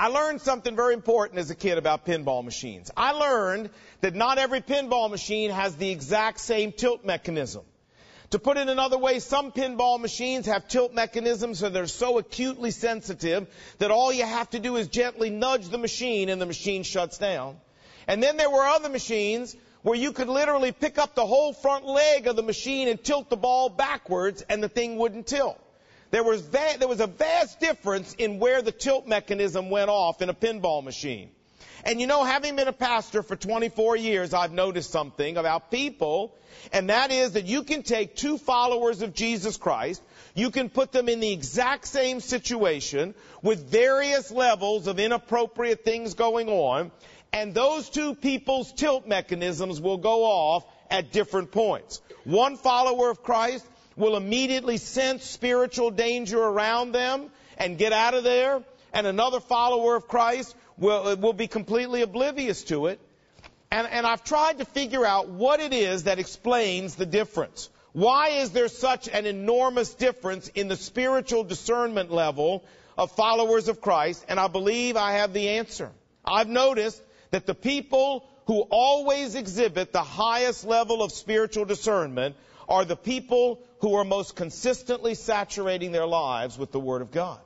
I 0.00 0.06
learned 0.06 0.40
something 0.40 0.74
very 0.74 0.94
important 0.94 1.40
as 1.40 1.50
a 1.50 1.54
kid 1.54 1.76
about 1.76 2.06
pinball 2.06 2.42
machines. 2.42 2.90
I 2.96 3.12
learned 3.12 3.68
that 4.00 4.14
not 4.14 4.38
every 4.38 4.62
pinball 4.62 5.10
machine 5.10 5.50
has 5.50 5.76
the 5.76 5.90
exact 5.90 6.40
same 6.40 6.72
tilt 6.72 7.04
mechanism. 7.04 7.64
To 8.30 8.38
put 8.38 8.56
it 8.56 8.70
another 8.70 8.96
way, 8.96 9.18
some 9.18 9.52
pinball 9.52 10.00
machines 10.00 10.46
have 10.46 10.68
tilt 10.68 10.94
mechanisms 10.94 11.58
so 11.58 11.68
they're 11.68 11.86
so 11.86 12.16
acutely 12.16 12.70
sensitive 12.70 13.46
that 13.76 13.90
all 13.90 14.10
you 14.10 14.24
have 14.24 14.48
to 14.50 14.58
do 14.58 14.76
is 14.76 14.88
gently 14.88 15.28
nudge 15.28 15.68
the 15.68 15.76
machine 15.76 16.30
and 16.30 16.40
the 16.40 16.46
machine 16.46 16.82
shuts 16.82 17.18
down. 17.18 17.58
And 18.08 18.22
then 18.22 18.38
there 18.38 18.48
were 18.48 18.64
other 18.64 18.88
machines 18.88 19.54
where 19.82 19.98
you 19.98 20.12
could 20.12 20.30
literally 20.30 20.72
pick 20.72 20.96
up 20.96 21.14
the 21.14 21.26
whole 21.26 21.52
front 21.52 21.84
leg 21.84 22.26
of 22.26 22.36
the 22.36 22.42
machine 22.42 22.88
and 22.88 23.04
tilt 23.04 23.28
the 23.28 23.36
ball 23.36 23.68
backwards 23.68 24.40
and 24.48 24.62
the 24.62 24.68
thing 24.70 24.96
wouldn't 24.96 25.26
tilt. 25.26 25.60
There 26.10 26.24
was, 26.24 26.40
va- 26.40 26.76
there 26.78 26.88
was 26.88 27.00
a 27.00 27.06
vast 27.06 27.60
difference 27.60 28.14
in 28.14 28.38
where 28.38 28.62
the 28.62 28.72
tilt 28.72 29.06
mechanism 29.06 29.70
went 29.70 29.90
off 29.90 30.22
in 30.22 30.28
a 30.28 30.34
pinball 30.34 30.82
machine. 30.82 31.30
And 31.84 32.00
you 32.00 32.06
know, 32.06 32.24
having 32.24 32.56
been 32.56 32.68
a 32.68 32.72
pastor 32.72 33.22
for 33.22 33.36
24 33.36 33.96
years, 33.96 34.34
I've 34.34 34.52
noticed 34.52 34.90
something 34.90 35.36
about 35.36 35.70
people, 35.70 36.34
and 36.72 36.90
that 36.90 37.10
is 37.10 37.32
that 37.32 37.46
you 37.46 37.62
can 37.62 37.82
take 37.82 38.16
two 38.16 38.36
followers 38.36 39.00
of 39.02 39.14
Jesus 39.14 39.56
Christ, 39.56 40.02
you 40.34 40.50
can 40.50 40.68
put 40.68 40.92
them 40.92 41.08
in 41.08 41.20
the 41.20 41.32
exact 41.32 41.86
same 41.86 42.20
situation 42.20 43.14
with 43.42 43.70
various 43.70 44.30
levels 44.30 44.86
of 44.86 44.98
inappropriate 44.98 45.84
things 45.84 46.14
going 46.14 46.48
on, 46.48 46.90
and 47.32 47.54
those 47.54 47.88
two 47.88 48.14
people's 48.14 48.72
tilt 48.72 49.06
mechanisms 49.06 49.80
will 49.80 49.98
go 49.98 50.24
off 50.24 50.64
at 50.90 51.12
different 51.12 51.50
points. 51.50 52.02
One 52.24 52.56
follower 52.56 53.10
of 53.10 53.22
Christ 53.22 53.64
will 54.00 54.16
immediately 54.16 54.78
sense 54.78 55.24
spiritual 55.24 55.90
danger 55.90 56.40
around 56.42 56.92
them 56.92 57.30
and 57.58 57.78
get 57.78 57.92
out 57.92 58.14
of 58.14 58.24
there, 58.24 58.62
and 58.92 59.06
another 59.06 59.38
follower 59.38 59.94
of 59.94 60.08
Christ 60.08 60.56
will, 60.78 61.06
uh, 61.06 61.14
will 61.16 61.34
be 61.34 61.46
completely 61.46 62.02
oblivious 62.02 62.64
to 62.64 62.86
it. 62.86 62.98
And, 63.70 63.86
and 63.86 64.06
I've 64.06 64.24
tried 64.24 64.58
to 64.58 64.64
figure 64.64 65.06
out 65.06 65.28
what 65.28 65.60
it 65.60 65.72
is 65.72 66.04
that 66.04 66.18
explains 66.18 66.96
the 66.96 67.06
difference. 67.06 67.68
Why 67.92 68.28
is 68.40 68.50
there 68.50 68.68
such 68.68 69.08
an 69.08 69.26
enormous 69.26 69.94
difference 69.94 70.48
in 70.48 70.68
the 70.68 70.76
spiritual 70.76 71.44
discernment 71.44 72.10
level 72.10 72.64
of 72.96 73.12
followers 73.12 73.68
of 73.68 73.80
Christ? 73.80 74.24
And 74.28 74.40
I 74.40 74.48
believe 74.48 74.96
I 74.96 75.12
have 75.12 75.32
the 75.32 75.50
answer. 75.50 75.90
I've 76.24 76.48
noticed 76.48 77.00
that 77.30 77.46
the 77.46 77.54
people 77.54 78.26
who 78.46 78.62
always 78.70 79.34
exhibit 79.34 79.92
the 79.92 80.02
highest 80.02 80.64
level 80.64 81.02
of 81.02 81.12
spiritual 81.12 81.64
discernment 81.64 82.36
are 82.68 82.84
the 82.84 82.96
people 82.96 83.60
who 83.80 83.94
are 83.94 84.04
most 84.04 84.36
consistently 84.36 85.14
saturating 85.14 85.92
their 85.92 86.06
lives 86.06 86.58
with 86.58 86.72
the 86.72 86.80
Word 86.80 87.02
of 87.02 87.10
God. 87.10 87.40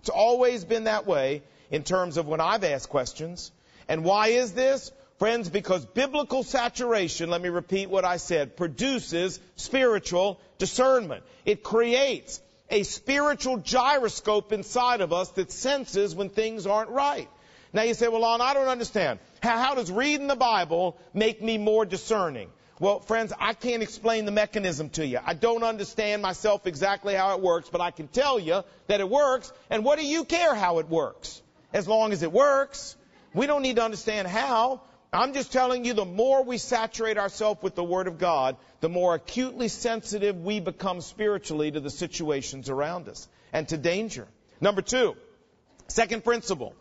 It's 0.00 0.10
always 0.10 0.64
been 0.64 0.84
that 0.84 1.06
way 1.06 1.42
in 1.70 1.82
terms 1.82 2.16
of 2.16 2.26
when 2.26 2.40
I've 2.40 2.64
asked 2.64 2.88
questions. 2.88 3.50
And 3.88 4.04
why 4.04 4.28
is 4.28 4.52
this? 4.52 4.92
Friends, 5.18 5.48
because 5.48 5.86
biblical 5.86 6.42
saturation, 6.42 7.30
let 7.30 7.40
me 7.40 7.48
repeat 7.48 7.88
what 7.88 8.04
I 8.04 8.16
said, 8.16 8.56
produces 8.56 9.38
spiritual 9.56 10.40
discernment. 10.58 11.22
It 11.44 11.62
creates 11.62 12.40
a 12.68 12.82
spiritual 12.82 13.58
gyroscope 13.58 14.52
inside 14.52 15.00
of 15.00 15.12
us 15.12 15.30
that 15.30 15.52
senses 15.52 16.14
when 16.14 16.30
things 16.30 16.66
aren't 16.66 16.90
right. 16.90 17.28
Now 17.72 17.82
you 17.82 17.94
say, 17.94 18.08
well, 18.08 18.22
Lon, 18.22 18.40
I 18.40 18.54
don't 18.54 18.68
understand. 18.68 19.20
How, 19.40 19.58
how 19.58 19.74
does 19.74 19.90
reading 19.90 20.26
the 20.26 20.36
Bible 20.36 20.96
make 21.12 21.40
me 21.40 21.58
more 21.58 21.84
discerning? 21.84 22.48
Well, 22.80 22.98
friends, 23.00 23.32
I 23.38 23.52
can't 23.54 23.82
explain 23.82 24.24
the 24.24 24.32
mechanism 24.32 24.90
to 24.90 25.06
you. 25.06 25.20
I 25.24 25.34
don't 25.34 25.62
understand 25.62 26.22
myself 26.22 26.66
exactly 26.66 27.14
how 27.14 27.36
it 27.36 27.42
works, 27.42 27.68
but 27.70 27.80
I 27.80 27.92
can 27.92 28.08
tell 28.08 28.38
you 28.38 28.64
that 28.88 29.00
it 29.00 29.08
works. 29.08 29.52
And 29.70 29.84
what 29.84 29.98
do 29.98 30.04
you 30.04 30.24
care 30.24 30.54
how 30.54 30.80
it 30.80 30.88
works? 30.88 31.40
As 31.72 31.86
long 31.86 32.12
as 32.12 32.22
it 32.22 32.32
works. 32.32 32.96
We 33.32 33.46
don't 33.46 33.62
need 33.62 33.76
to 33.76 33.84
understand 33.84 34.26
how. 34.26 34.80
I'm 35.12 35.32
just 35.32 35.52
telling 35.52 35.84
you 35.84 35.94
the 35.94 36.04
more 36.04 36.42
we 36.42 36.58
saturate 36.58 37.16
ourselves 37.18 37.62
with 37.62 37.76
the 37.76 37.84
Word 37.84 38.08
of 38.08 38.18
God, 38.18 38.56
the 38.80 38.88
more 38.88 39.14
acutely 39.14 39.68
sensitive 39.68 40.42
we 40.42 40.58
become 40.58 41.00
spiritually 41.00 41.70
to 41.70 41.78
the 41.78 41.90
situations 41.90 42.68
around 42.68 43.08
us 43.08 43.28
and 43.52 43.68
to 43.68 43.76
danger. 43.76 44.26
Number 44.60 44.82
two, 44.82 45.14
second 45.86 46.24
principle. 46.24 46.74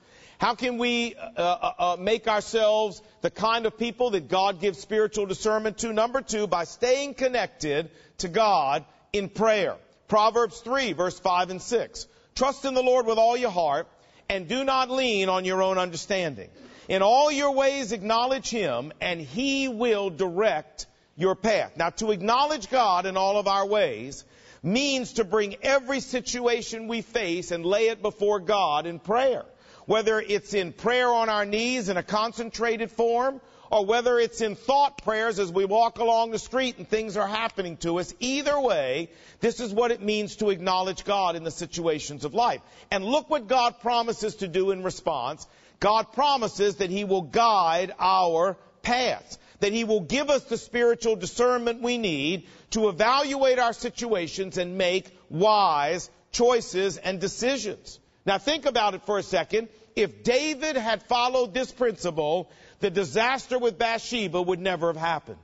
How 0.43 0.55
can 0.55 0.77
we 0.77 1.15
uh, 1.15 1.41
uh, 1.41 1.71
uh, 1.79 1.97
make 1.97 2.27
ourselves 2.27 3.01
the 3.21 3.31
kind 3.31 3.65
of 3.65 3.77
people 3.77 4.09
that 4.09 4.27
God 4.27 4.59
gives 4.59 4.77
spiritual 4.77 5.25
discernment 5.25 5.77
to? 5.77 5.93
Number 5.93 6.19
two, 6.19 6.47
by 6.47 6.65
staying 6.65 7.13
connected 7.13 7.89
to 8.17 8.27
God 8.27 8.83
in 9.13 9.29
prayer. 9.29 9.77
Proverbs 10.09 10.59
3, 10.59 10.91
verse 10.91 11.17
5 11.17 11.49
and 11.49 11.61
6. 11.61 12.07
Trust 12.35 12.65
in 12.65 12.73
the 12.73 12.83
Lord 12.83 13.05
with 13.05 13.17
all 13.17 13.37
your 13.37 13.51
heart 13.51 13.87
and 14.27 14.49
do 14.49 14.65
not 14.65 14.91
lean 14.91 15.29
on 15.29 15.45
your 15.45 15.63
own 15.63 15.77
understanding. 15.77 16.49
In 16.89 17.01
all 17.01 17.31
your 17.31 17.53
ways 17.53 17.93
acknowledge 17.93 18.49
Him 18.49 18.91
and 18.99 19.21
He 19.21 19.69
will 19.69 20.09
direct 20.09 20.87
your 21.15 21.35
path. 21.35 21.77
Now 21.77 21.91
to 21.91 22.11
acknowledge 22.11 22.69
God 22.69 23.05
in 23.05 23.15
all 23.15 23.37
of 23.37 23.47
our 23.47 23.65
ways 23.65 24.25
means 24.61 25.13
to 25.13 25.23
bring 25.23 25.55
every 25.61 26.01
situation 26.01 26.89
we 26.89 27.01
face 27.01 27.51
and 27.51 27.65
lay 27.65 27.87
it 27.87 28.01
before 28.01 28.41
God 28.41 28.85
in 28.85 28.99
prayer 28.99 29.45
whether 29.85 30.19
it's 30.19 30.53
in 30.53 30.71
prayer 30.71 31.09
on 31.09 31.29
our 31.29 31.45
knees 31.45 31.89
in 31.89 31.97
a 31.97 32.03
concentrated 32.03 32.91
form, 32.91 33.41
or 33.73 33.85
whether 33.85 34.19
it's 34.19 34.41
in 34.41 34.55
thought 34.55 35.03
prayers 35.03 35.39
as 35.39 35.51
we 35.51 35.65
walk 35.65 35.97
along 35.97 36.29
the 36.29 36.37
street 36.37 36.77
and 36.77 36.87
things 36.87 37.17
are 37.17 37.27
happening 37.27 37.75
to 37.77 37.97
us. 37.97 38.13
Either 38.19 38.59
way, 38.59 39.09
this 39.39 39.59
is 39.59 39.73
what 39.73 39.89
it 39.89 39.99
means 39.99 40.35
to 40.35 40.51
acknowledge 40.51 41.03
God 41.03 41.35
in 41.35 41.43
the 41.43 41.49
situations 41.49 42.23
of 42.23 42.35
life. 42.35 42.61
And 42.91 43.03
look 43.03 43.31
what 43.31 43.47
God 43.47 43.79
promises 43.79 44.35
to 44.35 44.47
do 44.47 44.69
in 44.69 44.83
response. 44.83 45.47
God 45.79 46.13
promises 46.13 46.75
that 46.75 46.91
He 46.91 47.03
will 47.03 47.23
guide 47.23 47.93
our 47.99 48.57
paths, 48.83 49.39
that 49.59 49.73
He 49.73 49.85
will 49.85 50.01
give 50.01 50.29
us 50.29 50.43
the 50.43 50.57
spiritual 50.57 51.15
discernment 51.15 51.81
we 51.81 51.97
need 51.97 52.47
to 52.71 52.89
evaluate 52.89 53.57
our 53.57 53.73
situations 53.73 54.59
and 54.59 54.77
make 54.77 55.17
wise 55.31 56.11
choices 56.31 56.97
and 56.97 57.19
decisions. 57.19 57.99
Now 58.25 58.37
think 58.37 58.65
about 58.65 58.93
it 58.93 59.03
for 59.05 59.17
a 59.17 59.23
second. 59.23 59.69
If 59.95 60.23
David 60.23 60.75
had 60.75 61.03
followed 61.03 61.53
this 61.53 61.71
principle, 61.71 62.49
the 62.79 62.89
disaster 62.89 63.59
with 63.59 63.77
Bathsheba 63.77 64.41
would 64.41 64.59
never 64.59 64.87
have 64.87 64.97
happened. 64.97 65.39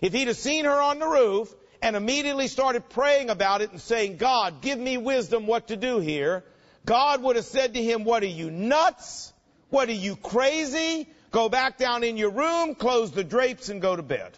If 0.00 0.12
he'd 0.12 0.28
have 0.28 0.36
seen 0.36 0.64
her 0.64 0.80
on 0.80 0.98
the 0.98 1.06
roof 1.06 1.54
and 1.82 1.96
immediately 1.96 2.48
started 2.48 2.88
praying 2.88 3.30
about 3.30 3.60
it 3.60 3.72
and 3.72 3.80
saying, 3.80 4.16
God, 4.16 4.62
give 4.62 4.78
me 4.78 4.96
wisdom 4.96 5.46
what 5.46 5.68
to 5.68 5.76
do 5.76 5.98
here, 5.98 6.44
God 6.86 7.22
would 7.22 7.36
have 7.36 7.44
said 7.44 7.74
to 7.74 7.82
him, 7.82 8.04
what 8.04 8.22
are 8.22 8.26
you 8.26 8.50
nuts? 8.50 9.32
What 9.68 9.88
are 9.88 9.92
you 9.92 10.16
crazy? 10.16 11.08
Go 11.30 11.48
back 11.48 11.78
down 11.78 12.02
in 12.02 12.16
your 12.16 12.30
room, 12.30 12.74
close 12.74 13.12
the 13.12 13.22
drapes 13.22 13.68
and 13.68 13.80
go 13.80 13.94
to 13.94 14.02
bed. 14.02 14.36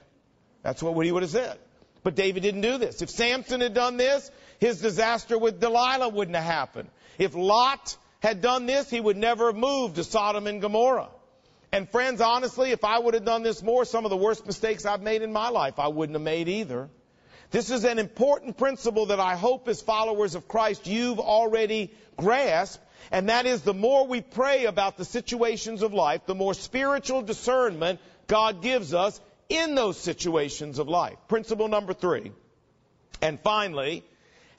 That's 0.63 0.83
what 0.83 1.07
he 1.07 1.13
would 1.13 1.23
have 1.23 1.31
said. 1.31 1.59
But 2.03 2.17
David 2.17 2.43
didn't 2.43 2.61
do 2.63 2.79
this. 2.79 3.01
If 3.01 3.11
Samson 3.11 3.61
had 3.61 3.75
done 3.75 3.97
this, 3.97 4.31
his 4.59 4.81
disaster 4.81 5.39
with 5.39 5.61
Delilah 5.61 6.09
wouldn't 6.09 6.37
have 6.37 6.45
happened. 6.45 6.89
If 7.19 7.35
Lot 7.35 7.97
had 8.21 8.41
done 8.41 8.67
this, 8.67 8.89
he 8.89 9.01
would 9.01 9.17
never 9.17 9.47
have 9.47 9.57
moved 9.57 9.97
to 9.97 10.05
Sodom 10.05 10.47
and 10.47 10.61
Gomorrah. 10.61 11.09
And 11.73 11.89
friends, 11.89 12.21
honestly, 12.21 12.71
if 12.71 12.85
I 12.85 12.99
would 12.99 13.15
have 13.15 13.25
done 13.25 13.43
this 13.43 13.63
more, 13.63 13.85
some 13.85 14.05
of 14.05 14.11
the 14.11 14.17
worst 14.17 14.47
mistakes 14.47 14.85
I've 14.85 15.03
made 15.03 15.23
in 15.23 15.33
my 15.33 15.49
life, 15.49 15.79
I 15.79 15.89
wouldn't 15.89 16.15
have 16.15 16.23
made 16.23 16.49
either. 16.49 16.91
This 17.51 17.71
is 17.71 17.85
an 17.85 17.99
important 17.99 18.57
principle 18.57 19.07
that 19.07 19.21
I 19.21 19.37
hope 19.37 19.69
as 19.69 19.81
followers 19.81 20.35
of 20.35 20.49
Christ 20.49 20.87
you've 20.87 21.21
already 21.21 21.91
grasped, 22.17 22.83
and 23.11 23.29
that 23.29 23.47
is 23.47 23.63
the 23.63 23.75
more 23.75 24.07
we 24.07 24.21
pray 24.21 24.67
about 24.67 24.97
the 24.97 25.05
situations 25.05 25.83
of 25.83 25.93
life, 25.93 26.23
the 26.27 26.35
more 26.35 26.55
spiritual 26.55 27.23
discernment 27.23 28.01
God 28.27 28.63
gives 28.63 28.95
us 28.95 29.21
in 29.49 29.75
those 29.75 29.99
situations 29.99 30.79
of 30.79 30.89
life. 30.89 31.17
Principle 31.29 31.69
number 31.69 31.93
three. 31.93 32.33
And 33.21 33.39
finally, 33.41 34.03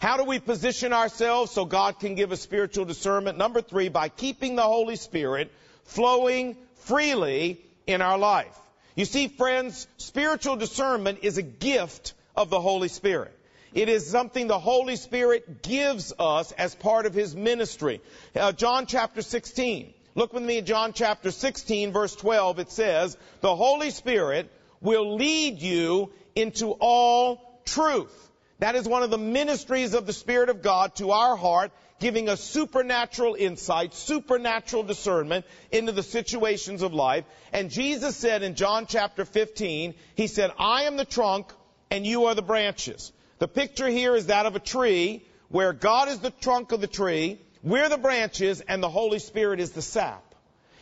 how 0.03 0.17
do 0.17 0.25
we 0.25 0.37
position 0.37 0.91
ourselves 0.91 1.49
so 1.53 1.63
God 1.63 1.97
can 1.97 2.15
give 2.15 2.33
us 2.33 2.41
spiritual 2.41 2.83
discernment? 2.83 3.37
Number 3.37 3.61
three, 3.61 3.87
by 3.87 4.09
keeping 4.09 4.57
the 4.57 4.61
Holy 4.61 4.97
Spirit 4.97 5.49
flowing 5.85 6.57
freely 6.79 7.61
in 7.87 8.01
our 8.01 8.17
life. 8.17 8.53
You 8.97 9.05
see, 9.05 9.29
friends, 9.29 9.87
spiritual 9.95 10.57
discernment 10.57 11.19
is 11.21 11.37
a 11.37 11.41
gift 11.41 12.15
of 12.35 12.49
the 12.49 12.59
Holy 12.59 12.89
Spirit. 12.89 13.31
It 13.73 13.87
is 13.87 14.05
something 14.05 14.47
the 14.47 14.59
Holy 14.59 14.97
Spirit 14.97 15.63
gives 15.63 16.11
us 16.19 16.51
as 16.51 16.75
part 16.75 17.05
of 17.05 17.13
His 17.13 17.33
ministry. 17.33 18.01
Uh, 18.35 18.51
John 18.51 18.87
chapter 18.87 19.21
16. 19.21 19.93
Look 20.15 20.33
with 20.33 20.43
me 20.43 20.57
at 20.57 20.65
John 20.65 20.91
chapter 20.91 21.31
16 21.31 21.93
verse 21.93 22.13
12. 22.13 22.59
It 22.59 22.71
says, 22.71 23.17
the 23.39 23.55
Holy 23.55 23.89
Spirit 23.89 24.51
will 24.81 25.15
lead 25.15 25.61
you 25.61 26.11
into 26.35 26.71
all 26.71 27.61
truth. 27.63 28.22
That 28.63 28.75
is 28.75 28.87
one 28.87 29.03
of 29.03 29.09
the 29.09 29.17
ministries 29.17 29.93
of 29.93 30.05
the 30.05 30.13
Spirit 30.13 30.47
of 30.47 30.61
God 30.61 30.95
to 30.95 31.11
our 31.11 31.35
heart, 31.35 31.73
giving 31.99 32.29
us 32.29 32.39
supernatural 32.39 33.35
insight, 33.35 33.93
supernatural 33.93 34.83
discernment 34.83 35.45
into 35.69 35.91
the 35.91 36.01
situations 36.01 36.81
of 36.81 36.93
life. 36.93 37.25
And 37.51 37.69
Jesus 37.69 38.15
said 38.15 38.41
in 38.41 38.55
John 38.55 38.85
chapter 38.87 39.25
15, 39.25 39.95
He 40.15 40.27
said, 40.27 40.49
I 40.57 40.83
am 40.83 40.95
the 40.95 41.03
trunk 41.03 41.51
and 41.91 42.07
you 42.07 42.27
are 42.27 42.35
the 42.35 42.41
branches. 42.41 43.11
The 43.39 43.49
picture 43.49 43.89
here 43.89 44.15
is 44.15 44.27
that 44.27 44.45
of 44.45 44.55
a 44.55 44.61
tree 44.61 45.25
where 45.49 45.73
God 45.73 46.07
is 46.07 46.19
the 46.19 46.31
trunk 46.31 46.71
of 46.71 46.79
the 46.79 46.87
tree, 46.87 47.41
we're 47.63 47.89
the 47.89 47.97
branches, 47.97 48.61
and 48.61 48.81
the 48.81 48.87
Holy 48.87 49.19
Spirit 49.19 49.59
is 49.59 49.71
the 49.71 49.81
sap. 49.81 50.23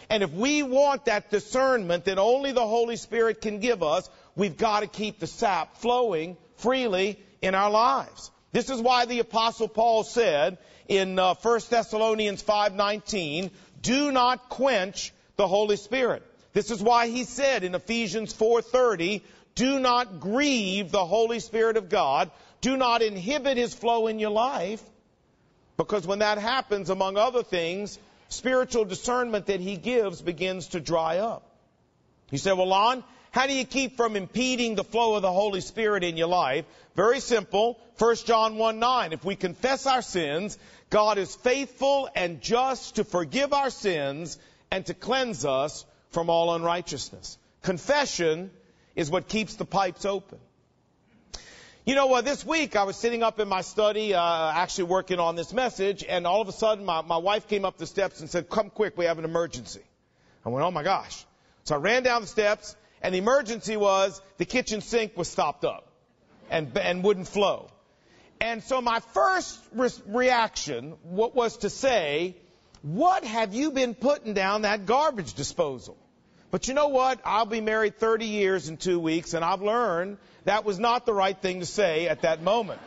And 0.08 0.22
if 0.22 0.32
we 0.32 0.62
want 0.62 1.06
that 1.06 1.32
discernment 1.32 2.06
that 2.06 2.20
only 2.20 2.52
the 2.52 2.68
Holy 2.68 2.98
Spirit 2.98 3.42
can 3.42 3.60
give 3.60 3.82
us, 3.82 4.08
we've 4.36 4.56
got 4.56 4.82
to 4.82 4.88
keep 4.88 5.18
the 5.18 5.26
sap 5.26 5.78
flowing 5.78 6.38
freely 6.58 7.18
in 7.42 7.56
our 7.56 7.70
lives. 7.70 8.32
This 8.52 8.70
is 8.70 8.82
why 8.82 9.06
the 9.06 9.20
apostle 9.20 9.68
Paul 9.68 10.04
said 10.04 10.58
in 10.88 11.18
uh, 11.18 11.36
1 11.36 11.60
Thessalonians 11.70 12.44
5:19, 12.44 13.52
"Do 13.82 14.12
not 14.12 14.50
quench 14.50 15.14
the 15.38 15.48
Holy 15.48 15.78
Spirit." 15.78 16.24
This 16.54 16.70
is 16.70 16.82
why 16.82 17.08
he 17.08 17.24
said 17.24 17.64
in 17.64 17.76
Ephesians 17.76 18.34
4:30, 18.34 19.22
do 19.56 19.80
not 19.80 20.20
grieve 20.20 20.92
the 20.92 21.06
Holy 21.06 21.40
Spirit 21.40 21.78
of 21.78 21.90
God. 21.90 22.32
Do 22.62 22.78
not 22.78 23.02
inhibit 23.02 23.58
His 23.58 23.74
flow 23.74 24.08
in 24.08 24.20
your 24.20 24.30
life. 24.30 24.82
Because 25.78 26.06
when 26.08 26.20
that 26.20 26.38
happens, 26.38 26.90
among 26.90 27.18
other 27.18 27.44
things, 27.44 27.98
spiritual 28.30 28.86
discernment 28.86 29.48
that 29.48 29.60
He 29.60 29.78
gives 29.78 30.22
begins 30.22 30.68
to 30.70 30.80
dry 30.80 31.18
up. 31.18 31.44
You 32.30 32.38
say, 32.38 32.54
well, 32.54 32.68
Lon, 32.68 33.04
how 33.32 33.48
do 33.48 33.54
you 33.54 33.66
keep 33.66 33.96
from 33.98 34.16
impeding 34.16 34.76
the 34.76 34.84
flow 34.84 35.16
of 35.16 35.22
the 35.22 35.32
Holy 35.32 35.62
Spirit 35.62 36.04
in 36.04 36.18
your 36.18 36.28
life? 36.28 36.66
Very 36.96 37.22
simple. 37.22 37.80
1 37.98 38.16
John 38.26 38.58
1 38.58 38.80
9. 38.80 39.14
If 39.14 39.24
we 39.24 39.36
confess 39.38 39.88
our 39.88 40.02
sins, 40.02 40.58
God 40.90 41.18
is 41.18 41.34
faithful 41.36 42.10
and 42.14 42.42
just 42.42 42.96
to 42.96 43.06
forgive 43.06 43.54
our 43.54 43.70
sins 43.70 44.38
and 44.70 44.86
to 44.86 44.94
cleanse 44.94 45.46
us 45.46 45.86
from 46.10 46.30
all 46.30 46.54
unrighteousness. 46.54 47.38
Confession 47.62 48.52
is 48.96 49.10
what 49.10 49.30
keeps 49.30 49.56
the 49.56 49.66
pipes 49.66 50.06
open. 50.06 50.40
You 51.86 51.96
know, 51.96 52.14
uh, 52.14 52.22
this 52.22 52.46
week 52.46 52.76
I 52.76 52.84
was 52.84 52.98
sitting 52.98 53.24
up 53.24 53.40
in 53.40 53.48
my 53.48 53.62
study, 53.62 54.14
uh, 54.14 54.52
actually 54.54 54.84
working 54.86 55.20
on 55.20 55.36
this 55.36 55.54
message, 55.54 56.04
and 56.08 56.28
all 56.28 56.42
of 56.42 56.48
a 56.48 56.52
sudden 56.52 56.86
my, 56.86 57.02
my 57.02 57.18
wife 57.18 57.48
came 57.48 57.64
up 57.64 57.78
the 57.78 57.88
steps 57.88 58.20
and 58.20 58.30
said, 58.30 58.50
come 58.50 58.70
quick, 58.70 58.98
we 58.98 59.06
have 59.06 59.18
an 59.18 59.26
emergency. 59.26 59.82
I 60.46 60.50
went, 60.50 60.66
oh 60.66 60.72
my 60.72 60.84
gosh. 60.84 61.26
So 61.64 61.76
I 61.76 61.78
ran 61.78 62.04
down 62.04 62.22
the 62.22 62.28
steps, 62.28 62.76
and 63.02 63.14
the 63.14 63.20
emergency 63.20 63.78
was 63.78 64.22
the 64.38 64.46
kitchen 64.46 64.82
sink 64.82 65.18
was 65.18 65.28
stopped 65.28 65.66
up 65.66 65.88
and, 66.50 66.78
and 66.78 67.04
wouldn't 67.04 67.28
flow. 67.28 67.70
And 68.40 68.64
so 68.64 68.82
my 68.82 69.00
first 69.14 69.60
re- 69.74 69.90
reaction 70.08 70.96
was 71.04 71.58
to 71.58 71.70
say, 71.70 72.36
what 72.82 73.24
have 73.24 73.54
you 73.54 73.72
been 73.72 73.94
putting 73.94 74.34
down 74.34 74.64
that 74.64 74.86
garbage 74.86 75.34
disposal? 75.34 75.98
But 76.50 76.68
you 76.68 76.74
know 76.74 76.90
what? 76.90 77.20
I'll 77.24 77.46
be 77.46 77.62
married 77.62 77.98
30 77.98 78.26
years 78.26 78.68
in 78.68 78.78
two 78.78 79.00
weeks, 79.00 79.34
and 79.34 79.46
I've 79.46 79.62
learned 79.62 80.18
that 80.44 80.66
was 80.66 80.80
not 80.80 81.06
the 81.06 81.14
right 81.14 81.38
thing 81.38 81.60
to 81.60 81.66
say 81.66 82.08
at 82.08 82.24
that 82.24 82.42
moment. 82.42 82.82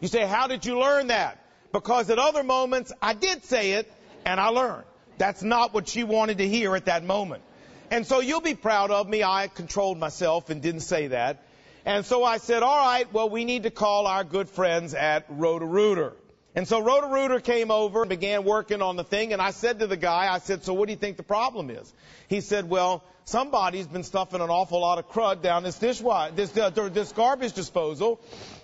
You 0.00 0.08
say, 0.08 0.26
how 0.26 0.46
did 0.46 0.66
you 0.66 0.78
learn 0.78 1.06
that? 1.06 1.38
Because 1.72 2.10
at 2.10 2.18
other 2.18 2.42
moments, 2.42 2.92
I 3.00 3.14
did 3.14 3.44
say 3.44 3.72
it, 3.72 3.90
and 4.24 4.38
I 4.38 4.48
learned. 4.48 4.84
That's 5.18 5.42
not 5.42 5.72
what 5.72 5.88
she 5.88 6.04
wanted 6.04 6.38
to 6.38 6.48
hear 6.48 6.76
at 6.76 6.86
that 6.86 7.04
moment. 7.04 7.42
And 7.90 8.06
so 8.06 8.20
you'll 8.20 8.40
be 8.40 8.54
proud 8.54 8.90
of 8.90 9.08
me. 9.08 9.22
I 9.22 9.48
controlled 9.48 9.98
myself 9.98 10.50
and 10.50 10.60
didn't 10.60 10.80
say 10.80 11.08
that. 11.08 11.42
And 11.84 12.04
so 12.04 12.24
I 12.24 12.38
said, 12.38 12.64
all 12.64 12.76
right, 12.76 13.12
well, 13.12 13.30
we 13.30 13.44
need 13.44 13.62
to 13.62 13.70
call 13.70 14.08
our 14.08 14.24
good 14.24 14.48
friends 14.48 14.92
at 14.92 15.24
Roto-Rooter. 15.28 16.14
And 16.56 16.66
so 16.66 16.80
Roto-Rooter 16.80 17.38
came 17.40 17.70
over 17.70 18.00
and 18.00 18.08
began 18.08 18.42
working 18.42 18.82
on 18.82 18.96
the 18.96 19.04
thing, 19.04 19.32
and 19.32 19.40
I 19.40 19.50
said 19.50 19.78
to 19.80 19.86
the 19.86 19.96
guy, 19.96 20.32
I 20.32 20.38
said, 20.38 20.64
so 20.64 20.72
what 20.72 20.86
do 20.86 20.92
you 20.92 20.98
think 20.98 21.16
the 21.18 21.22
problem 21.22 21.70
is? 21.70 21.92
He 22.28 22.40
said, 22.40 22.68
well, 22.68 23.04
somebody's 23.26 23.86
been 23.86 24.02
stuffing 24.02 24.40
an 24.40 24.48
awful 24.48 24.80
lot 24.80 24.98
of 24.98 25.08
crud 25.10 25.42
down 25.42 25.62
this 25.62 25.78
dishwasher, 25.78 26.34
this, 26.34 26.56
uh, 26.56 26.70
this 26.70 27.12
garbage 27.12 27.52
disposal. 27.52 28.20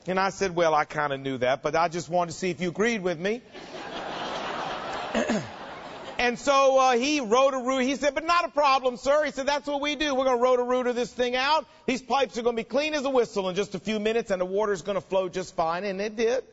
And 0.07 0.19
I 0.19 0.31
said, 0.31 0.57
well, 0.57 0.75
I 0.75 0.85
kind 0.85 1.13
of 1.13 1.21
knew 1.21 1.39
that, 1.39 1.63
but 1.63 1.77
I 1.77 1.89
just 1.89 2.09
wanted 2.09 2.33
to 2.33 2.39
see 2.39 2.51
if 2.51 2.61
you 2.61 2.71
agreed 2.71 3.03
with 3.03 3.21
me. 3.21 3.43
and 6.19 6.39
so 6.39 6.79
uh, 6.79 6.93
he 6.93 7.21
Roto-Rooter. 7.21 7.83
He 7.83 7.97
said, 7.97 8.15
but 8.15 8.25
not 8.25 8.45
a 8.45 8.49
problem, 8.49 8.97
sir. 8.97 9.25
He 9.25 9.33
said, 9.33 9.47
that's 9.47 9.67
what 9.67 9.81
we 9.81 9.97
do. 9.97 10.15
We're 10.15 10.25
going 10.25 10.37
to 10.37 10.43
Roto-Rooter 10.43 10.93
this 10.93 11.13
thing 11.13 11.37
out. 11.37 11.67
These 11.87 12.03
pipes 12.03 12.39
are 12.39 12.43
going 12.43 12.57
to 12.57 12.61
be 12.61 12.69
clean 12.69 12.95
as 12.95 13.05
a 13.05 13.11
whistle 13.11 13.49
in 13.49 13.55
just 13.55 13.75
a 13.75 13.79
few 13.79 13.99
minutes, 14.01 14.31
and 14.31 14.41
the 14.41 14.47
water's 14.47 14.83
going 14.83 14.97
to 14.97 15.01
flow 15.01 15.29
just 15.29 15.57
fine. 15.57 15.85
And 15.85 16.01
it 16.01 16.17
did. 16.17 16.45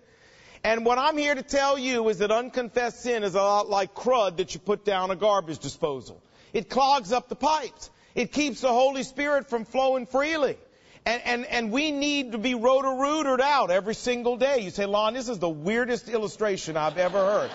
And 0.64 0.86
what 0.86 0.98
I'm 0.98 1.18
here 1.18 1.36
to 1.36 1.44
tell 1.44 1.78
you 1.78 2.10
is 2.10 2.18
that 2.18 2.32
unconfessed 2.32 3.02
sin 3.02 3.24
is 3.24 3.36
a 3.36 3.38
lot 3.38 3.70
like 3.70 3.94
crud 3.94 4.38
that 4.38 4.54
you 4.54 4.60
put 4.60 4.84
down 4.84 5.10
a 5.10 5.16
garbage 5.16 5.60
disposal. 5.60 6.22
It 6.52 6.70
clogs 6.70 7.14
up 7.14 7.30
the 7.30 7.36
pipes. 7.36 7.90
It 8.16 8.32
keeps 8.32 8.62
the 8.62 8.70
Holy 8.70 9.04
Spirit 9.04 9.50
from 9.50 9.66
flowing 9.66 10.06
freely. 10.06 10.58
And, 11.06 11.22
and, 11.24 11.46
and 11.46 11.72
we 11.72 11.92
need 11.92 12.34
to 12.34 12.38
be 12.38 12.56
roto-rootered 12.56 13.40
out 13.40 13.72
every 13.72 13.96
single 13.96 14.36
day. 14.36 14.60
You 14.60 14.70
say, 14.70 14.86
Lon, 14.86 15.14
this 15.14 15.30
is 15.30 15.40
the 15.40 15.50
weirdest 15.50 16.10
illustration 16.10 16.76
I've 16.76 16.98
ever 16.98 17.20
heard. 17.20 17.52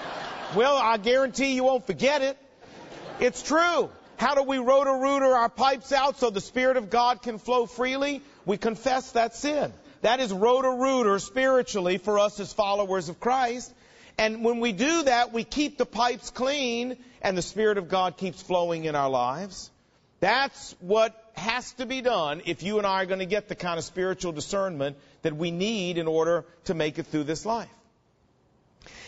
Well, 0.55 0.77
I 0.77 0.97
guarantee 0.97 1.55
you 1.55 1.65
won't 1.65 1.87
forget 1.87 2.23
it. 2.23 2.37
It's 3.21 3.43
true. 3.43 3.91
How 4.17 4.35
do 4.35 4.43
we 4.43 4.59
roto-rooter 4.59 5.35
our 5.35 5.49
pipes 5.49 5.93
out 5.93 6.19
so 6.19 6.31
the 6.31 6.41
Spirit 6.41 6.77
of 6.77 6.91
God 6.91 7.23
can 7.23 7.39
flow 7.39 7.67
freely? 7.67 8.23
We 8.47 8.57
confess 8.57 9.13
that 9.13 9.35
sin. 9.35 9.73
That 10.03 10.21
is 10.21 10.33
roto-rooter 10.33 11.19
spiritually 11.19 11.99
for 11.99 12.19
us 12.19 12.39
as 12.39 12.53
followers 12.53 13.09
of 13.09 13.19
Christ. 13.21 13.73
And 14.17 14.45
when 14.45 14.61
we 14.61 14.73
do 14.73 15.03
that, 15.05 15.33
we 15.33 15.45
keep 15.45 15.79
the 15.79 15.87
pipes 15.87 16.31
clean 16.31 16.97
and 17.23 17.37
the 17.37 17.43
Spirit 17.43 17.79
of 17.79 17.89
God 17.89 18.17
keeps 18.17 18.41
flowing 18.41 18.85
in 18.85 18.95
our 18.95 19.11
lives. 19.11 19.71
That's 20.21 20.75
what 20.81 21.21
has 21.37 21.73
to 21.75 21.87
be 21.87 22.01
done 22.01 22.43
if 22.47 22.63
you 22.63 22.79
and 22.79 22.87
I 22.87 23.03
are 23.03 23.07
going 23.07 23.19
to 23.19 23.27
get 23.27 23.49
the 23.49 23.57
kind 23.57 23.79
of 23.79 23.85
spiritual 23.85 24.33
discernment 24.33 24.97
that 25.23 25.37
we 25.37 25.51
need 25.51 25.99
in 25.99 26.07
order 26.07 26.45
to 26.67 26.75
make 26.75 26.99
it 26.99 27.07
through 27.07 27.25
this 27.25 27.45
life. 27.45 27.69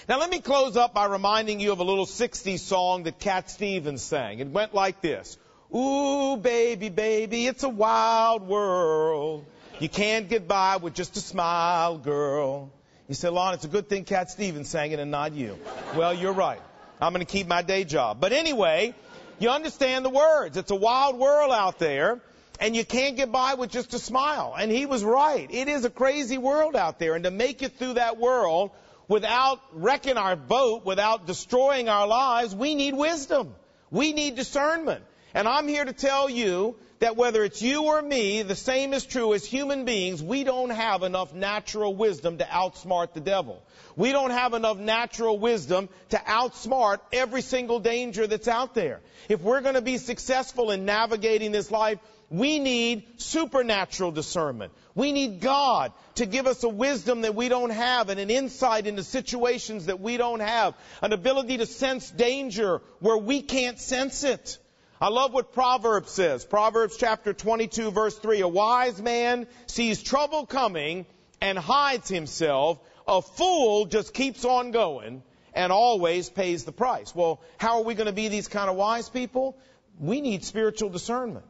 Now 0.08 0.20
let 0.20 0.30
me 0.30 0.38
close 0.38 0.76
up 0.76 0.94
by 0.94 1.06
reminding 1.06 1.58
you 1.58 1.72
of 1.72 1.80
a 1.80 1.82
little 1.82 2.06
60s 2.06 2.60
song 2.60 3.02
that 3.04 3.18
Cat 3.18 3.50
Stevens 3.50 4.02
sang. 4.02 4.38
It 4.38 4.46
went 4.46 4.72
like 4.72 5.00
this. 5.00 5.36
Ooh, 5.74 6.36
baby, 6.36 6.90
baby, 6.90 7.48
it's 7.48 7.64
a 7.64 7.68
wild 7.68 8.46
world. 8.46 9.44
You 9.80 9.88
can't 9.88 10.28
get 10.28 10.46
by 10.46 10.76
with 10.76 10.94
just 10.94 11.16
a 11.16 11.20
smile, 11.20 11.98
girl. 11.98 12.70
You 13.08 13.16
say, 13.16 13.30
Lon, 13.30 13.54
it's 13.54 13.64
a 13.64 13.68
good 13.68 13.88
thing 13.88 14.04
Cat 14.04 14.30
Stevens 14.30 14.68
sang 14.68 14.92
it 14.92 15.00
and 15.00 15.10
not 15.10 15.32
you. 15.32 15.58
Well, 15.96 16.14
you're 16.14 16.32
right. 16.32 16.60
I'm 17.00 17.12
going 17.12 17.26
to 17.26 17.30
keep 17.30 17.48
my 17.48 17.62
day 17.62 17.82
job. 17.82 18.20
But 18.20 18.32
anyway, 18.32 18.94
you 19.40 19.50
understand 19.50 20.04
the 20.04 20.10
words. 20.10 20.56
It's 20.56 20.70
a 20.70 20.76
wild 20.76 21.18
world 21.18 21.50
out 21.50 21.80
there. 21.80 22.20
And 22.60 22.76
you 22.76 22.84
can't 22.84 23.16
get 23.16 23.32
by 23.32 23.54
with 23.54 23.70
just 23.70 23.92
a 23.92 23.98
smile. 23.98 24.54
And 24.58 24.70
he 24.70 24.86
was 24.86 25.02
right. 25.02 25.48
It 25.50 25.68
is 25.68 25.84
a 25.84 25.90
crazy 25.90 26.38
world 26.38 26.76
out 26.76 27.00
there. 27.00 27.14
And 27.16 27.24
to 27.24 27.30
make 27.32 27.62
it 27.62 27.76
through 27.76 27.94
that 27.94 28.18
world 28.18 28.70
without 29.08 29.60
wrecking 29.72 30.16
our 30.16 30.36
boat, 30.36 30.84
without 30.84 31.26
destroying 31.26 31.88
our 31.88 32.06
lives, 32.06 32.54
we 32.54 32.74
need 32.74 32.94
wisdom. 32.94 33.54
We 33.90 34.12
need 34.12 34.36
discernment. 34.36 35.04
And 35.34 35.46
I'm 35.46 35.68
here 35.68 35.84
to 35.84 35.92
tell 35.92 36.30
you 36.30 36.76
that 36.98 37.16
whether 37.16 37.44
it's 37.44 37.60
you 37.60 37.84
or 37.84 38.00
me, 38.00 38.42
the 38.42 38.54
same 38.54 38.94
is 38.94 39.04
true 39.04 39.34
as 39.34 39.44
human 39.44 39.84
beings. 39.84 40.22
We 40.22 40.44
don't 40.44 40.70
have 40.70 41.02
enough 41.02 41.34
natural 41.34 41.94
wisdom 41.94 42.38
to 42.38 42.44
outsmart 42.44 43.12
the 43.12 43.20
devil. 43.20 43.62
We 43.96 44.12
don't 44.12 44.30
have 44.30 44.54
enough 44.54 44.78
natural 44.78 45.38
wisdom 45.38 45.88
to 46.10 46.16
outsmart 46.16 46.98
every 47.12 47.42
single 47.42 47.80
danger 47.80 48.26
that's 48.26 48.48
out 48.48 48.74
there. 48.74 49.00
If 49.28 49.42
we're 49.42 49.60
going 49.60 49.74
to 49.74 49.82
be 49.82 49.98
successful 49.98 50.70
in 50.70 50.84
navigating 50.84 51.52
this 51.52 51.70
life, 51.70 51.98
we 52.30 52.58
need 52.58 53.20
supernatural 53.20 54.10
discernment. 54.10 54.72
We 54.94 55.12
need 55.12 55.40
God 55.40 55.92
to 56.16 56.26
give 56.26 56.46
us 56.46 56.64
a 56.64 56.68
wisdom 56.68 57.20
that 57.20 57.34
we 57.34 57.48
don't 57.48 57.70
have 57.70 58.08
and 58.08 58.18
an 58.18 58.30
insight 58.30 58.86
into 58.86 59.04
situations 59.04 59.86
that 59.86 60.00
we 60.00 60.16
don't 60.16 60.40
have, 60.40 60.74
an 61.02 61.12
ability 61.12 61.58
to 61.58 61.66
sense 61.66 62.10
danger 62.10 62.80
where 63.00 63.16
we 63.16 63.42
can't 63.42 63.78
sense 63.78 64.24
it. 64.24 64.58
I 65.00 65.08
love 65.08 65.32
what 65.32 65.52
Proverbs 65.52 66.10
says. 66.10 66.44
Proverbs 66.44 66.96
chapter 66.96 67.32
22 67.32 67.90
verse 67.90 68.18
3. 68.18 68.40
A 68.40 68.48
wise 68.48 69.00
man 69.00 69.46
sees 69.66 70.02
trouble 70.02 70.46
coming 70.46 71.06
and 71.40 71.58
hides 71.58 72.08
himself. 72.08 72.80
A 73.06 73.22
fool 73.22 73.86
just 73.86 74.14
keeps 74.14 74.44
on 74.44 74.72
going 74.72 75.22
and 75.52 75.70
always 75.70 76.28
pays 76.28 76.64
the 76.64 76.72
price. 76.72 77.14
Well, 77.14 77.40
how 77.58 77.78
are 77.78 77.84
we 77.84 77.94
going 77.94 78.06
to 78.06 78.12
be 78.12 78.28
these 78.28 78.48
kind 78.48 78.70
of 78.70 78.76
wise 78.76 79.08
people? 79.08 79.56
We 80.00 80.20
need 80.20 80.44
spiritual 80.44 80.88
discernment. 80.88 81.44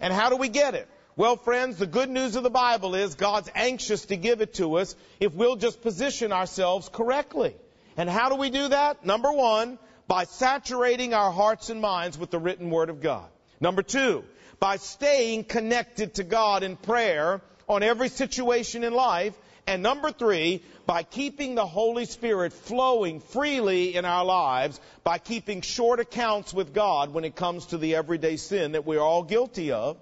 And 0.00 0.12
how 0.12 0.30
do 0.30 0.36
we 0.36 0.48
get 0.48 0.74
it? 0.74 0.88
Well, 1.16 1.36
friends, 1.36 1.76
the 1.76 1.86
good 1.86 2.08
news 2.08 2.36
of 2.36 2.42
the 2.42 2.50
Bible 2.50 2.94
is 2.94 3.14
God's 3.14 3.50
anxious 3.54 4.06
to 4.06 4.16
give 4.16 4.40
it 4.40 4.54
to 4.54 4.76
us 4.76 4.96
if 5.18 5.34
we'll 5.34 5.56
just 5.56 5.82
position 5.82 6.32
ourselves 6.32 6.88
correctly. 6.88 7.54
And 7.96 8.08
how 8.08 8.30
do 8.30 8.36
we 8.36 8.48
do 8.50 8.68
that? 8.68 9.04
Number 9.04 9.30
one, 9.30 9.78
by 10.06 10.24
saturating 10.24 11.12
our 11.12 11.30
hearts 11.30 11.68
and 11.68 11.80
minds 11.80 12.16
with 12.16 12.30
the 12.30 12.38
written 12.38 12.70
Word 12.70 12.88
of 12.88 13.02
God. 13.02 13.28
Number 13.60 13.82
two, 13.82 14.24
by 14.58 14.76
staying 14.76 15.44
connected 15.44 16.14
to 16.14 16.24
God 16.24 16.62
in 16.62 16.76
prayer 16.76 17.42
on 17.68 17.82
every 17.82 18.08
situation 18.08 18.82
in 18.82 18.94
life. 18.94 19.34
And 19.66 19.82
number 19.82 20.10
three, 20.10 20.62
by 20.86 21.02
keeping 21.02 21.54
the 21.54 21.66
Holy 21.66 22.04
Spirit 22.04 22.52
flowing 22.52 23.20
freely 23.20 23.94
in 23.94 24.04
our 24.04 24.24
lives, 24.24 24.80
by 25.04 25.18
keeping 25.18 25.60
short 25.60 26.00
accounts 26.00 26.52
with 26.52 26.74
God 26.74 27.12
when 27.12 27.24
it 27.24 27.36
comes 27.36 27.66
to 27.66 27.78
the 27.78 27.94
everyday 27.94 28.36
sin 28.36 28.72
that 28.72 28.84
we're 28.84 29.00
all 29.00 29.22
guilty 29.22 29.72
of. 29.72 29.96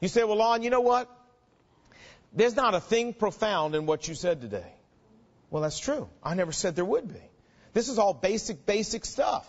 You 0.00 0.08
say, 0.08 0.24
well, 0.24 0.36
Lon, 0.36 0.62
you 0.62 0.70
know 0.70 0.80
what? 0.80 1.08
There's 2.32 2.56
not 2.56 2.74
a 2.74 2.80
thing 2.80 3.12
profound 3.12 3.74
in 3.74 3.86
what 3.86 4.08
you 4.08 4.14
said 4.14 4.40
today. 4.40 4.72
Well, 5.50 5.62
that's 5.62 5.78
true. 5.78 6.08
I 6.22 6.34
never 6.34 6.52
said 6.52 6.76
there 6.76 6.84
would 6.84 7.08
be. 7.08 7.20
This 7.72 7.88
is 7.88 7.98
all 7.98 8.14
basic, 8.14 8.66
basic 8.66 9.04
stuff. 9.04 9.46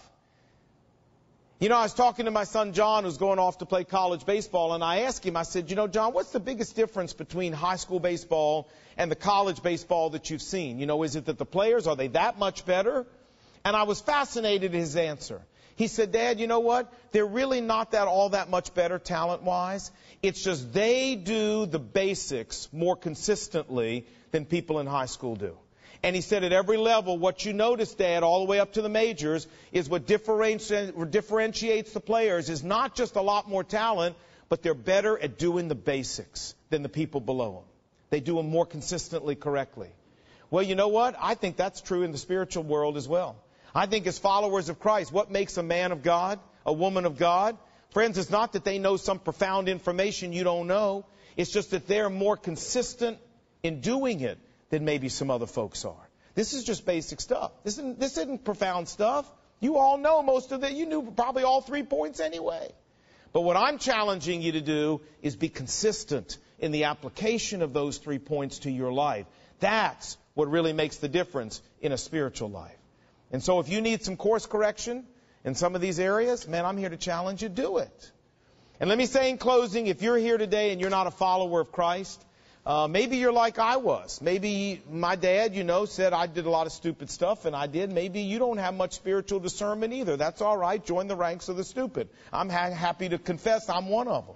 You 1.62 1.70
know, 1.70 1.78
I 1.78 1.84
was 1.84 1.94
talking 1.94 2.26
to 2.26 2.32
my 2.32 2.46
son 2.46 2.74
John, 2.74 3.04
who's 3.04 3.18
going 3.18 3.38
off 3.38 3.60
to 3.60 3.68
play 3.68 3.84
college 3.84 4.26
baseball, 4.26 4.74
and 4.74 4.84
I 4.84 5.02
asked 5.02 5.24
him, 5.24 5.38
I 5.38 5.44
said, 5.44 5.70
you 5.70 5.76
know, 5.76 5.88
John, 5.88 6.12
what's 6.12 6.32
the 6.32 6.40
biggest 6.40 6.76
difference 6.76 7.14
between 7.14 7.54
high 7.54 7.76
school 7.76 8.00
baseball 8.00 8.68
and 8.98 9.12
the 9.12 9.16
college 9.16 9.62
baseball 9.62 10.10
that 10.10 10.32
you've 10.32 10.42
seen? 10.42 10.80
You 10.80 10.88
know, 10.88 11.04
is 11.04 11.16
it 11.16 11.26
that 11.26 11.38
the 11.38 11.46
players, 11.46 11.86
are 11.86 11.96
they 11.96 12.08
that 12.08 12.40
much 12.40 12.66
better? 12.66 13.06
And 13.64 13.76
I 13.76 13.84
was 13.84 14.02
fascinated 14.02 14.74
at 14.74 14.80
his 14.80 14.96
answer. 14.96 15.40
He 15.76 15.86
said, 15.86 16.12
Dad, 16.12 16.40
you 16.40 16.48
know 16.48 16.62
what? 16.62 16.92
They're 17.12 17.28
really 17.28 17.62
not 17.62 17.92
that 17.92 18.08
all 18.08 18.30
that 18.30 18.50
much 18.50 18.74
better 18.74 18.98
talent 18.98 19.44
wise. 19.44 19.92
It's 20.24 20.44
just 20.44 20.74
they 20.74 21.14
do 21.14 21.68
the 21.68 21.78
basics 21.78 22.70
more 22.74 22.96
consistently 22.96 24.08
than 24.32 24.46
people 24.46 24.80
in 24.80 24.88
high 24.88 25.06
school 25.06 25.36
do. 25.36 25.56
And 26.04 26.16
he 26.16 26.22
said 26.22 26.44
at 26.44 26.52
every 26.52 26.78
level, 26.78 27.18
what 27.18 27.46
you 27.46 27.54
notice, 27.54 27.94
Dad, 27.94 28.24
all 28.24 28.40
the 28.40 28.50
way 28.50 28.60
up 28.60 28.74
to 28.74 28.82
the 28.82 28.90
majors, 28.90 29.48
is 29.72 29.88
what 29.88 30.08
differentiates 30.08 31.94
the 31.94 32.02
players 32.04 32.50
is 32.50 32.64
not 32.64 32.96
just 32.96 33.16
a 33.16 33.22
lot 33.22 33.48
more 33.48 33.64
talent, 33.64 34.16
but 34.50 34.64
they're 34.64 34.74
better 34.74 35.18
at 35.18 35.38
doing 35.38 35.68
the 35.68 35.76
basics 35.76 36.56
than 36.72 36.82
the 36.82 36.90
people 36.90 37.22
below 37.22 37.52
them. 37.54 37.64
They 38.10 38.20
do 38.20 38.36
them 38.36 38.50
more 38.50 38.66
consistently 38.66 39.36
correctly. 39.36 39.90
Well, 40.50 40.64
you 40.64 40.76
know 40.76 40.90
what? 40.90 41.16
I 41.20 41.36
think 41.36 41.56
that's 41.56 41.82
true 41.82 42.02
in 42.04 42.12
the 42.12 42.18
spiritual 42.18 42.64
world 42.64 42.98
as 42.98 43.08
well. 43.08 43.38
I 43.74 43.86
think 43.86 44.08
as 44.08 44.18
followers 44.18 44.70
of 44.70 44.80
Christ, 44.80 45.14
what 45.14 45.32
makes 45.32 45.56
a 45.58 45.64
man 45.64 45.92
of 45.92 46.04
God, 46.04 46.40
a 46.66 46.74
woman 46.74 47.06
of 47.06 47.18
God? 47.18 47.58
Friends, 47.92 48.18
it's 48.18 48.30
not 48.30 48.54
that 48.54 48.66
they 48.66 48.80
know 48.80 48.98
some 48.98 49.20
profound 49.20 49.70
information 49.70 50.34
you 50.34 50.44
don't 50.44 50.68
know. 50.68 51.06
It's 51.38 51.52
just 51.52 51.72
that 51.72 51.88
they're 51.88 52.10
more 52.10 52.36
consistent 52.36 53.18
in 53.64 53.82
doing 53.82 54.22
it 54.22 54.40
than 54.72 54.84
maybe 54.86 55.10
some 55.10 55.30
other 55.30 55.46
folks 55.46 55.86
are. 55.86 56.10
This 56.34 56.54
is 56.54 56.64
just 56.64 56.86
basic 56.86 57.22
stuff. 57.22 57.52
This 57.64 57.78
isn't, 57.78 58.00
this 58.00 58.18
isn't 58.18 58.44
profound 58.44 58.88
stuff. 58.88 59.30
You 59.60 59.78
all 59.78 59.98
know 59.98 60.24
most 60.24 60.52
of 60.52 60.64
it. 60.64 60.72
You 60.72 60.88
knew 60.88 61.12
probably 61.12 61.44
all 61.44 61.62
three 61.62 61.84
points 61.84 62.20
anyway. 62.20 62.72
But 63.34 63.42
what 63.42 63.58
I'm 63.58 63.78
challenging 63.78 64.42
you 64.42 64.54
to 64.54 64.62
do 64.62 65.02
is 65.22 65.36
be 65.36 65.50
consistent 65.50 66.38
in 66.58 66.72
the 66.72 66.86
application 66.86 67.62
of 67.62 67.74
those 67.74 67.98
three 67.98 68.18
points 68.18 68.60
to 68.60 68.72
your 68.72 68.92
life. 68.92 69.26
That's 69.60 70.18
what 70.34 70.50
really 70.50 70.74
makes 70.74 70.98
the 70.98 71.10
difference 71.10 71.62
in 71.82 71.92
a 71.92 71.98
spiritual 71.98 72.50
life. 72.50 72.78
And 73.32 73.44
so 73.44 73.60
if 73.60 73.70
you 73.70 73.82
need 73.82 74.04
some 74.04 74.18
course 74.18 74.46
correction 74.46 75.06
in 75.44 75.56
some 75.56 75.76
of 75.76 75.82
these 75.82 76.00
areas, 76.00 76.48
man, 76.48 76.66
I'm 76.66 76.78
here 76.78 76.90
to 76.90 76.98
challenge 76.98 77.44
you, 77.44 77.50
do 77.50 77.78
it. 77.78 78.12
And 78.80 78.90
let 78.90 78.98
me 78.98 79.06
say 79.06 79.30
in 79.30 79.38
closing, 79.38 79.88
if 79.88 80.02
you're 80.02 80.18
here 80.18 80.38
today 80.38 80.72
and 80.72 80.82
you're 80.82 80.90
not 80.90 81.08
a 81.08 81.12
follower 81.12 81.62
of 81.62 81.72
Christ, 81.72 82.24
uh, 82.66 82.88
maybe 82.88 83.18
you're 83.18 83.32
like 83.32 83.58
I 83.58 83.78
was. 83.78 84.22
Maybe 84.22 84.82
my 84.90 85.16
dad, 85.16 85.56
you 85.56 85.64
know, 85.64 85.86
said 85.86 86.14
I 86.14 86.28
did 86.28 86.46
a 86.46 86.50
lot 86.50 86.68
of 86.68 86.74
stupid 86.74 87.10
stuff, 87.10 87.46
and 87.46 87.56
I 87.56 87.66
did. 87.66 87.92
Maybe 87.92 88.22
you 88.22 88.38
don't 88.38 88.58
have 88.58 88.76
much 88.76 88.94
spiritual 88.94 89.40
discernment 89.40 89.94
either. 89.94 90.16
That's 90.16 90.42
all 90.42 90.56
right. 90.56 90.84
Join 90.84 91.08
the 91.08 91.16
ranks 91.16 91.50
of 91.50 91.58
the 91.58 91.64
stupid. 91.64 92.08
I'm 92.32 92.50
ha- 92.50 92.70
happy 92.70 93.10
to 93.10 93.18
confess 93.18 93.68
I'm 93.68 93.90
one 93.90 94.08
of 94.08 94.28
them. 94.28 94.36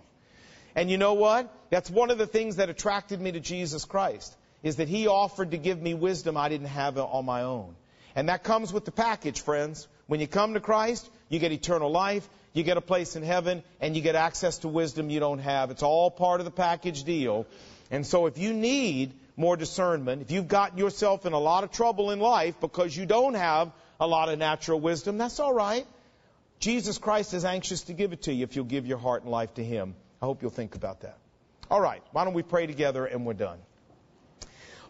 And 0.76 0.90
you 0.90 0.98
know 0.98 1.14
what? 1.14 1.54
That's 1.70 1.90
one 1.90 2.10
of 2.10 2.18
the 2.18 2.26
things 2.26 2.56
that 2.56 2.70
attracted 2.70 3.22
me 3.22 3.32
to 3.32 3.40
Jesus 3.40 3.86
Christ, 3.86 4.36
is 4.64 4.78
that 4.78 4.90
He 4.90 5.08
offered 5.08 5.52
to 5.52 5.58
give 5.58 5.80
me 5.80 5.94
wisdom 5.94 6.36
I 6.36 6.50
didn't 6.50 6.68
have 6.68 6.98
on 6.98 7.26
my 7.26 7.44
own. 7.44 7.76
And 8.16 8.30
that 8.30 8.44
comes 8.44 8.74
with 8.74 8.86
the 8.86 8.92
package, 8.92 9.42
friends. 9.42 9.88
When 10.08 10.20
you 10.20 10.28
come 10.28 10.56
to 10.56 10.60
Christ, 10.60 11.08
you 11.30 11.38
get 11.38 11.52
eternal 11.52 11.92
life, 11.92 12.28
you 12.54 12.64
get 12.64 12.78
a 12.78 12.82
place 12.82 13.16
in 13.16 13.24
heaven, 13.24 13.64
and 13.82 13.96
you 13.96 14.02
get 14.02 14.16
access 14.16 14.60
to 14.60 14.68
wisdom 14.68 15.10
you 15.10 15.20
don't 15.20 15.40
have. 15.40 15.70
It's 15.70 15.84
all 15.84 16.10
part 16.10 16.40
of 16.40 16.46
the 16.46 16.52
package 16.52 17.04
deal. 17.04 17.46
And 17.92 18.06
so 18.06 18.26
if 18.26 18.38
you 18.38 18.54
need 18.54 19.14
more 19.38 19.58
discernment, 19.58 20.22
if 20.22 20.32
you've 20.32 20.48
gotten 20.48 20.78
yourself 20.78 21.26
in 21.26 21.34
a 21.34 21.40
lot 21.40 21.64
of 21.64 21.72
trouble 21.72 22.12
in 22.12 22.20
life 22.20 22.60
because 22.60 22.96
you 22.96 23.06
don't 23.06 23.36
have 23.36 23.72
a 24.00 24.08
lot 24.08 24.30
of 24.30 24.40
natural 24.40 24.80
wisdom, 24.80 25.18
that's 25.18 25.40
all 25.40 25.54
right. 25.54 25.86
Jesus 26.60 26.98
Christ 26.98 27.34
is 27.34 27.46
anxious 27.46 27.84
to 27.84 27.94
give 27.94 28.14
it 28.14 28.24
to 28.24 28.34
you 28.34 28.44
if 28.44 28.56
you'll 28.56 28.66
give 28.66 28.88
your 28.88 28.98
heart 28.98 29.24
and 29.24 29.32
life 29.32 29.54
to 29.56 29.64
Him. 29.64 29.96
I 30.22 30.26
hope 30.26 30.42
you'll 30.42 30.52
think 30.52 30.76
about 30.76 31.02
that. 31.02 31.18
All 31.70 31.82
right, 31.82 32.02
why 32.12 32.24
don't 32.24 32.34
we 32.34 32.44
pray 32.44 32.68
together 32.68 33.06
and 33.06 33.26
we're 33.26 33.34
done. 33.34 33.60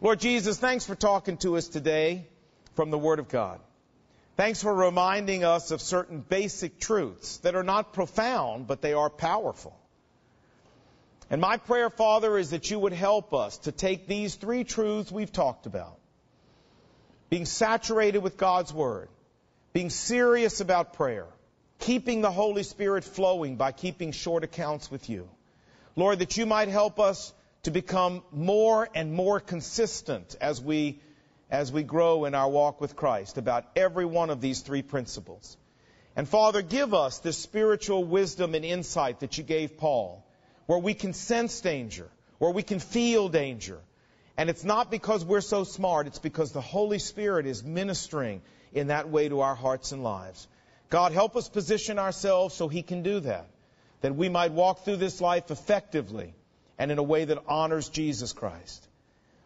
Lord 0.02 0.20
Jesus, 0.20 0.58
thanks 0.58 0.86
for 0.86 0.96
talking 0.96 1.38
to 1.38 1.58
us 1.58 1.68
today 1.68 2.28
from 2.76 2.92
the 2.92 2.98
Word 2.98 3.20
of 3.20 3.30
God. 3.30 3.60
Thanks 4.38 4.62
for 4.62 4.74
reminding 4.74 5.46
us 5.46 5.72
of 5.72 5.82
certain 5.82 6.20
basic 6.20 6.80
truths 6.80 7.38
that 7.38 7.56
are 7.56 7.64
not 7.64 7.94
profound, 7.94 8.68
but 8.68 8.82
they 8.82 8.92
are 8.92 9.10
powerful. 9.10 9.80
And 11.30 11.42
my 11.42 11.58
prayer, 11.58 11.90
Father, 11.90 12.38
is 12.38 12.52
that 12.52 12.70
you 12.70 12.80
would 12.80 12.94
help 12.94 13.34
us 13.34 13.58
to 13.60 13.72
take 13.72 14.08
these 14.08 14.36
three 14.36 14.64
truths 14.64 15.12
we've 15.12 15.32
talked 15.32 15.66
about 15.66 15.98
being 17.30 17.46
saturated 17.46 18.20
with 18.20 18.38
God's 18.38 18.72
Word, 18.74 19.10
being 19.74 19.90
serious 19.90 20.62
about 20.62 20.94
prayer, 20.94 21.26
keeping 21.80 22.22
the 22.22 22.32
Holy 22.32 22.64
Spirit 22.64 23.04
flowing 23.04 23.56
by 23.56 23.72
keeping 23.72 24.12
short 24.12 24.44
accounts 24.44 24.92
with 24.92 25.10
you. 25.10 25.28
Lord, 25.96 26.20
that 26.20 26.38
you 26.38 26.46
might 26.46 26.68
help 26.68 27.00
us 27.00 27.34
to 27.64 27.72
become 27.72 28.22
more 28.32 28.88
and 28.94 29.12
more 29.12 29.40
consistent 29.40 30.36
as 30.40 30.62
we, 30.62 31.02
as 31.50 31.72
we 31.72 31.84
grow 31.84 32.26
in 32.26 32.36
our 32.36 32.50
walk 32.50 32.80
with 32.80 32.96
Christ 32.96 33.38
about 33.38 33.66
every 33.76 34.06
one 34.06 34.30
of 34.30 34.40
these 34.40 34.62
three 34.62 34.84
principles. 34.84 35.58
And 36.16 36.30
Father, 36.30 36.62
give 36.62 36.94
us 36.94 37.20
this 37.20 37.38
spiritual 37.38 38.04
wisdom 38.04 38.56
and 38.56 38.64
insight 38.64 39.22
that 39.22 39.38
you 39.38 39.44
gave 39.44 39.78
Paul 39.78 40.25
where 40.66 40.80
we 40.80 40.94
can 40.94 41.14
sense 41.14 41.62
danger, 41.62 42.10
where 42.38 42.52
we 42.52 42.64
can 42.64 42.80
feel 42.80 43.30
danger. 43.30 43.80
And 44.38 44.50
it's 44.50 44.64
not 44.64 44.92
because 44.92 45.24
we're 45.24 45.42
so 45.42 45.64
smart, 45.64 46.08
it's 46.08 46.20
because 46.20 46.52
the 46.52 46.62
Holy 46.62 47.00
Spirit 47.00 47.46
is 47.46 47.64
ministering 47.64 48.42
in 48.74 48.88
that 48.88 49.10
way 49.10 49.30
to 49.30 49.42
our 49.42 49.56
hearts 49.56 49.92
and 49.92 50.04
lives. 50.04 50.48
God, 50.90 51.12
help 51.12 51.36
us 51.36 51.48
position 51.48 51.98
ourselves 51.98 52.54
so 52.54 52.68
He 52.68 52.84
can 52.84 53.02
do 53.02 53.20
that, 53.22 53.48
that 54.02 54.16
we 54.16 54.30
might 54.30 54.52
walk 54.52 54.84
through 54.84 54.98
this 54.98 55.22
life 55.22 55.52
effectively 55.52 56.34
and 56.78 56.92
in 56.92 56.98
a 56.98 57.04
way 57.04 57.26
that 57.26 57.44
honors 57.48 57.90
Jesus 57.90 58.34
Christ. 58.34 58.86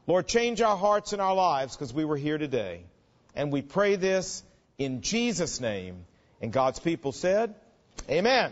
Lord, 0.08 0.28
change 0.28 0.62
our 0.62 0.76
hearts 0.76 1.14
and 1.14 1.22
our 1.22 1.36
lives 1.36 1.76
because 1.76 1.94
we 1.94 2.04
were 2.04 2.18
here 2.18 2.40
today. 2.40 2.84
And 3.36 3.52
we 3.52 3.62
pray 3.62 3.96
this 3.96 4.44
in 4.80 5.02
Jesus' 5.02 5.62
name. 5.62 6.06
And 6.42 6.52
God's 6.52 6.80
people 6.80 7.12
said, 7.12 7.54
Amen. 8.10 8.52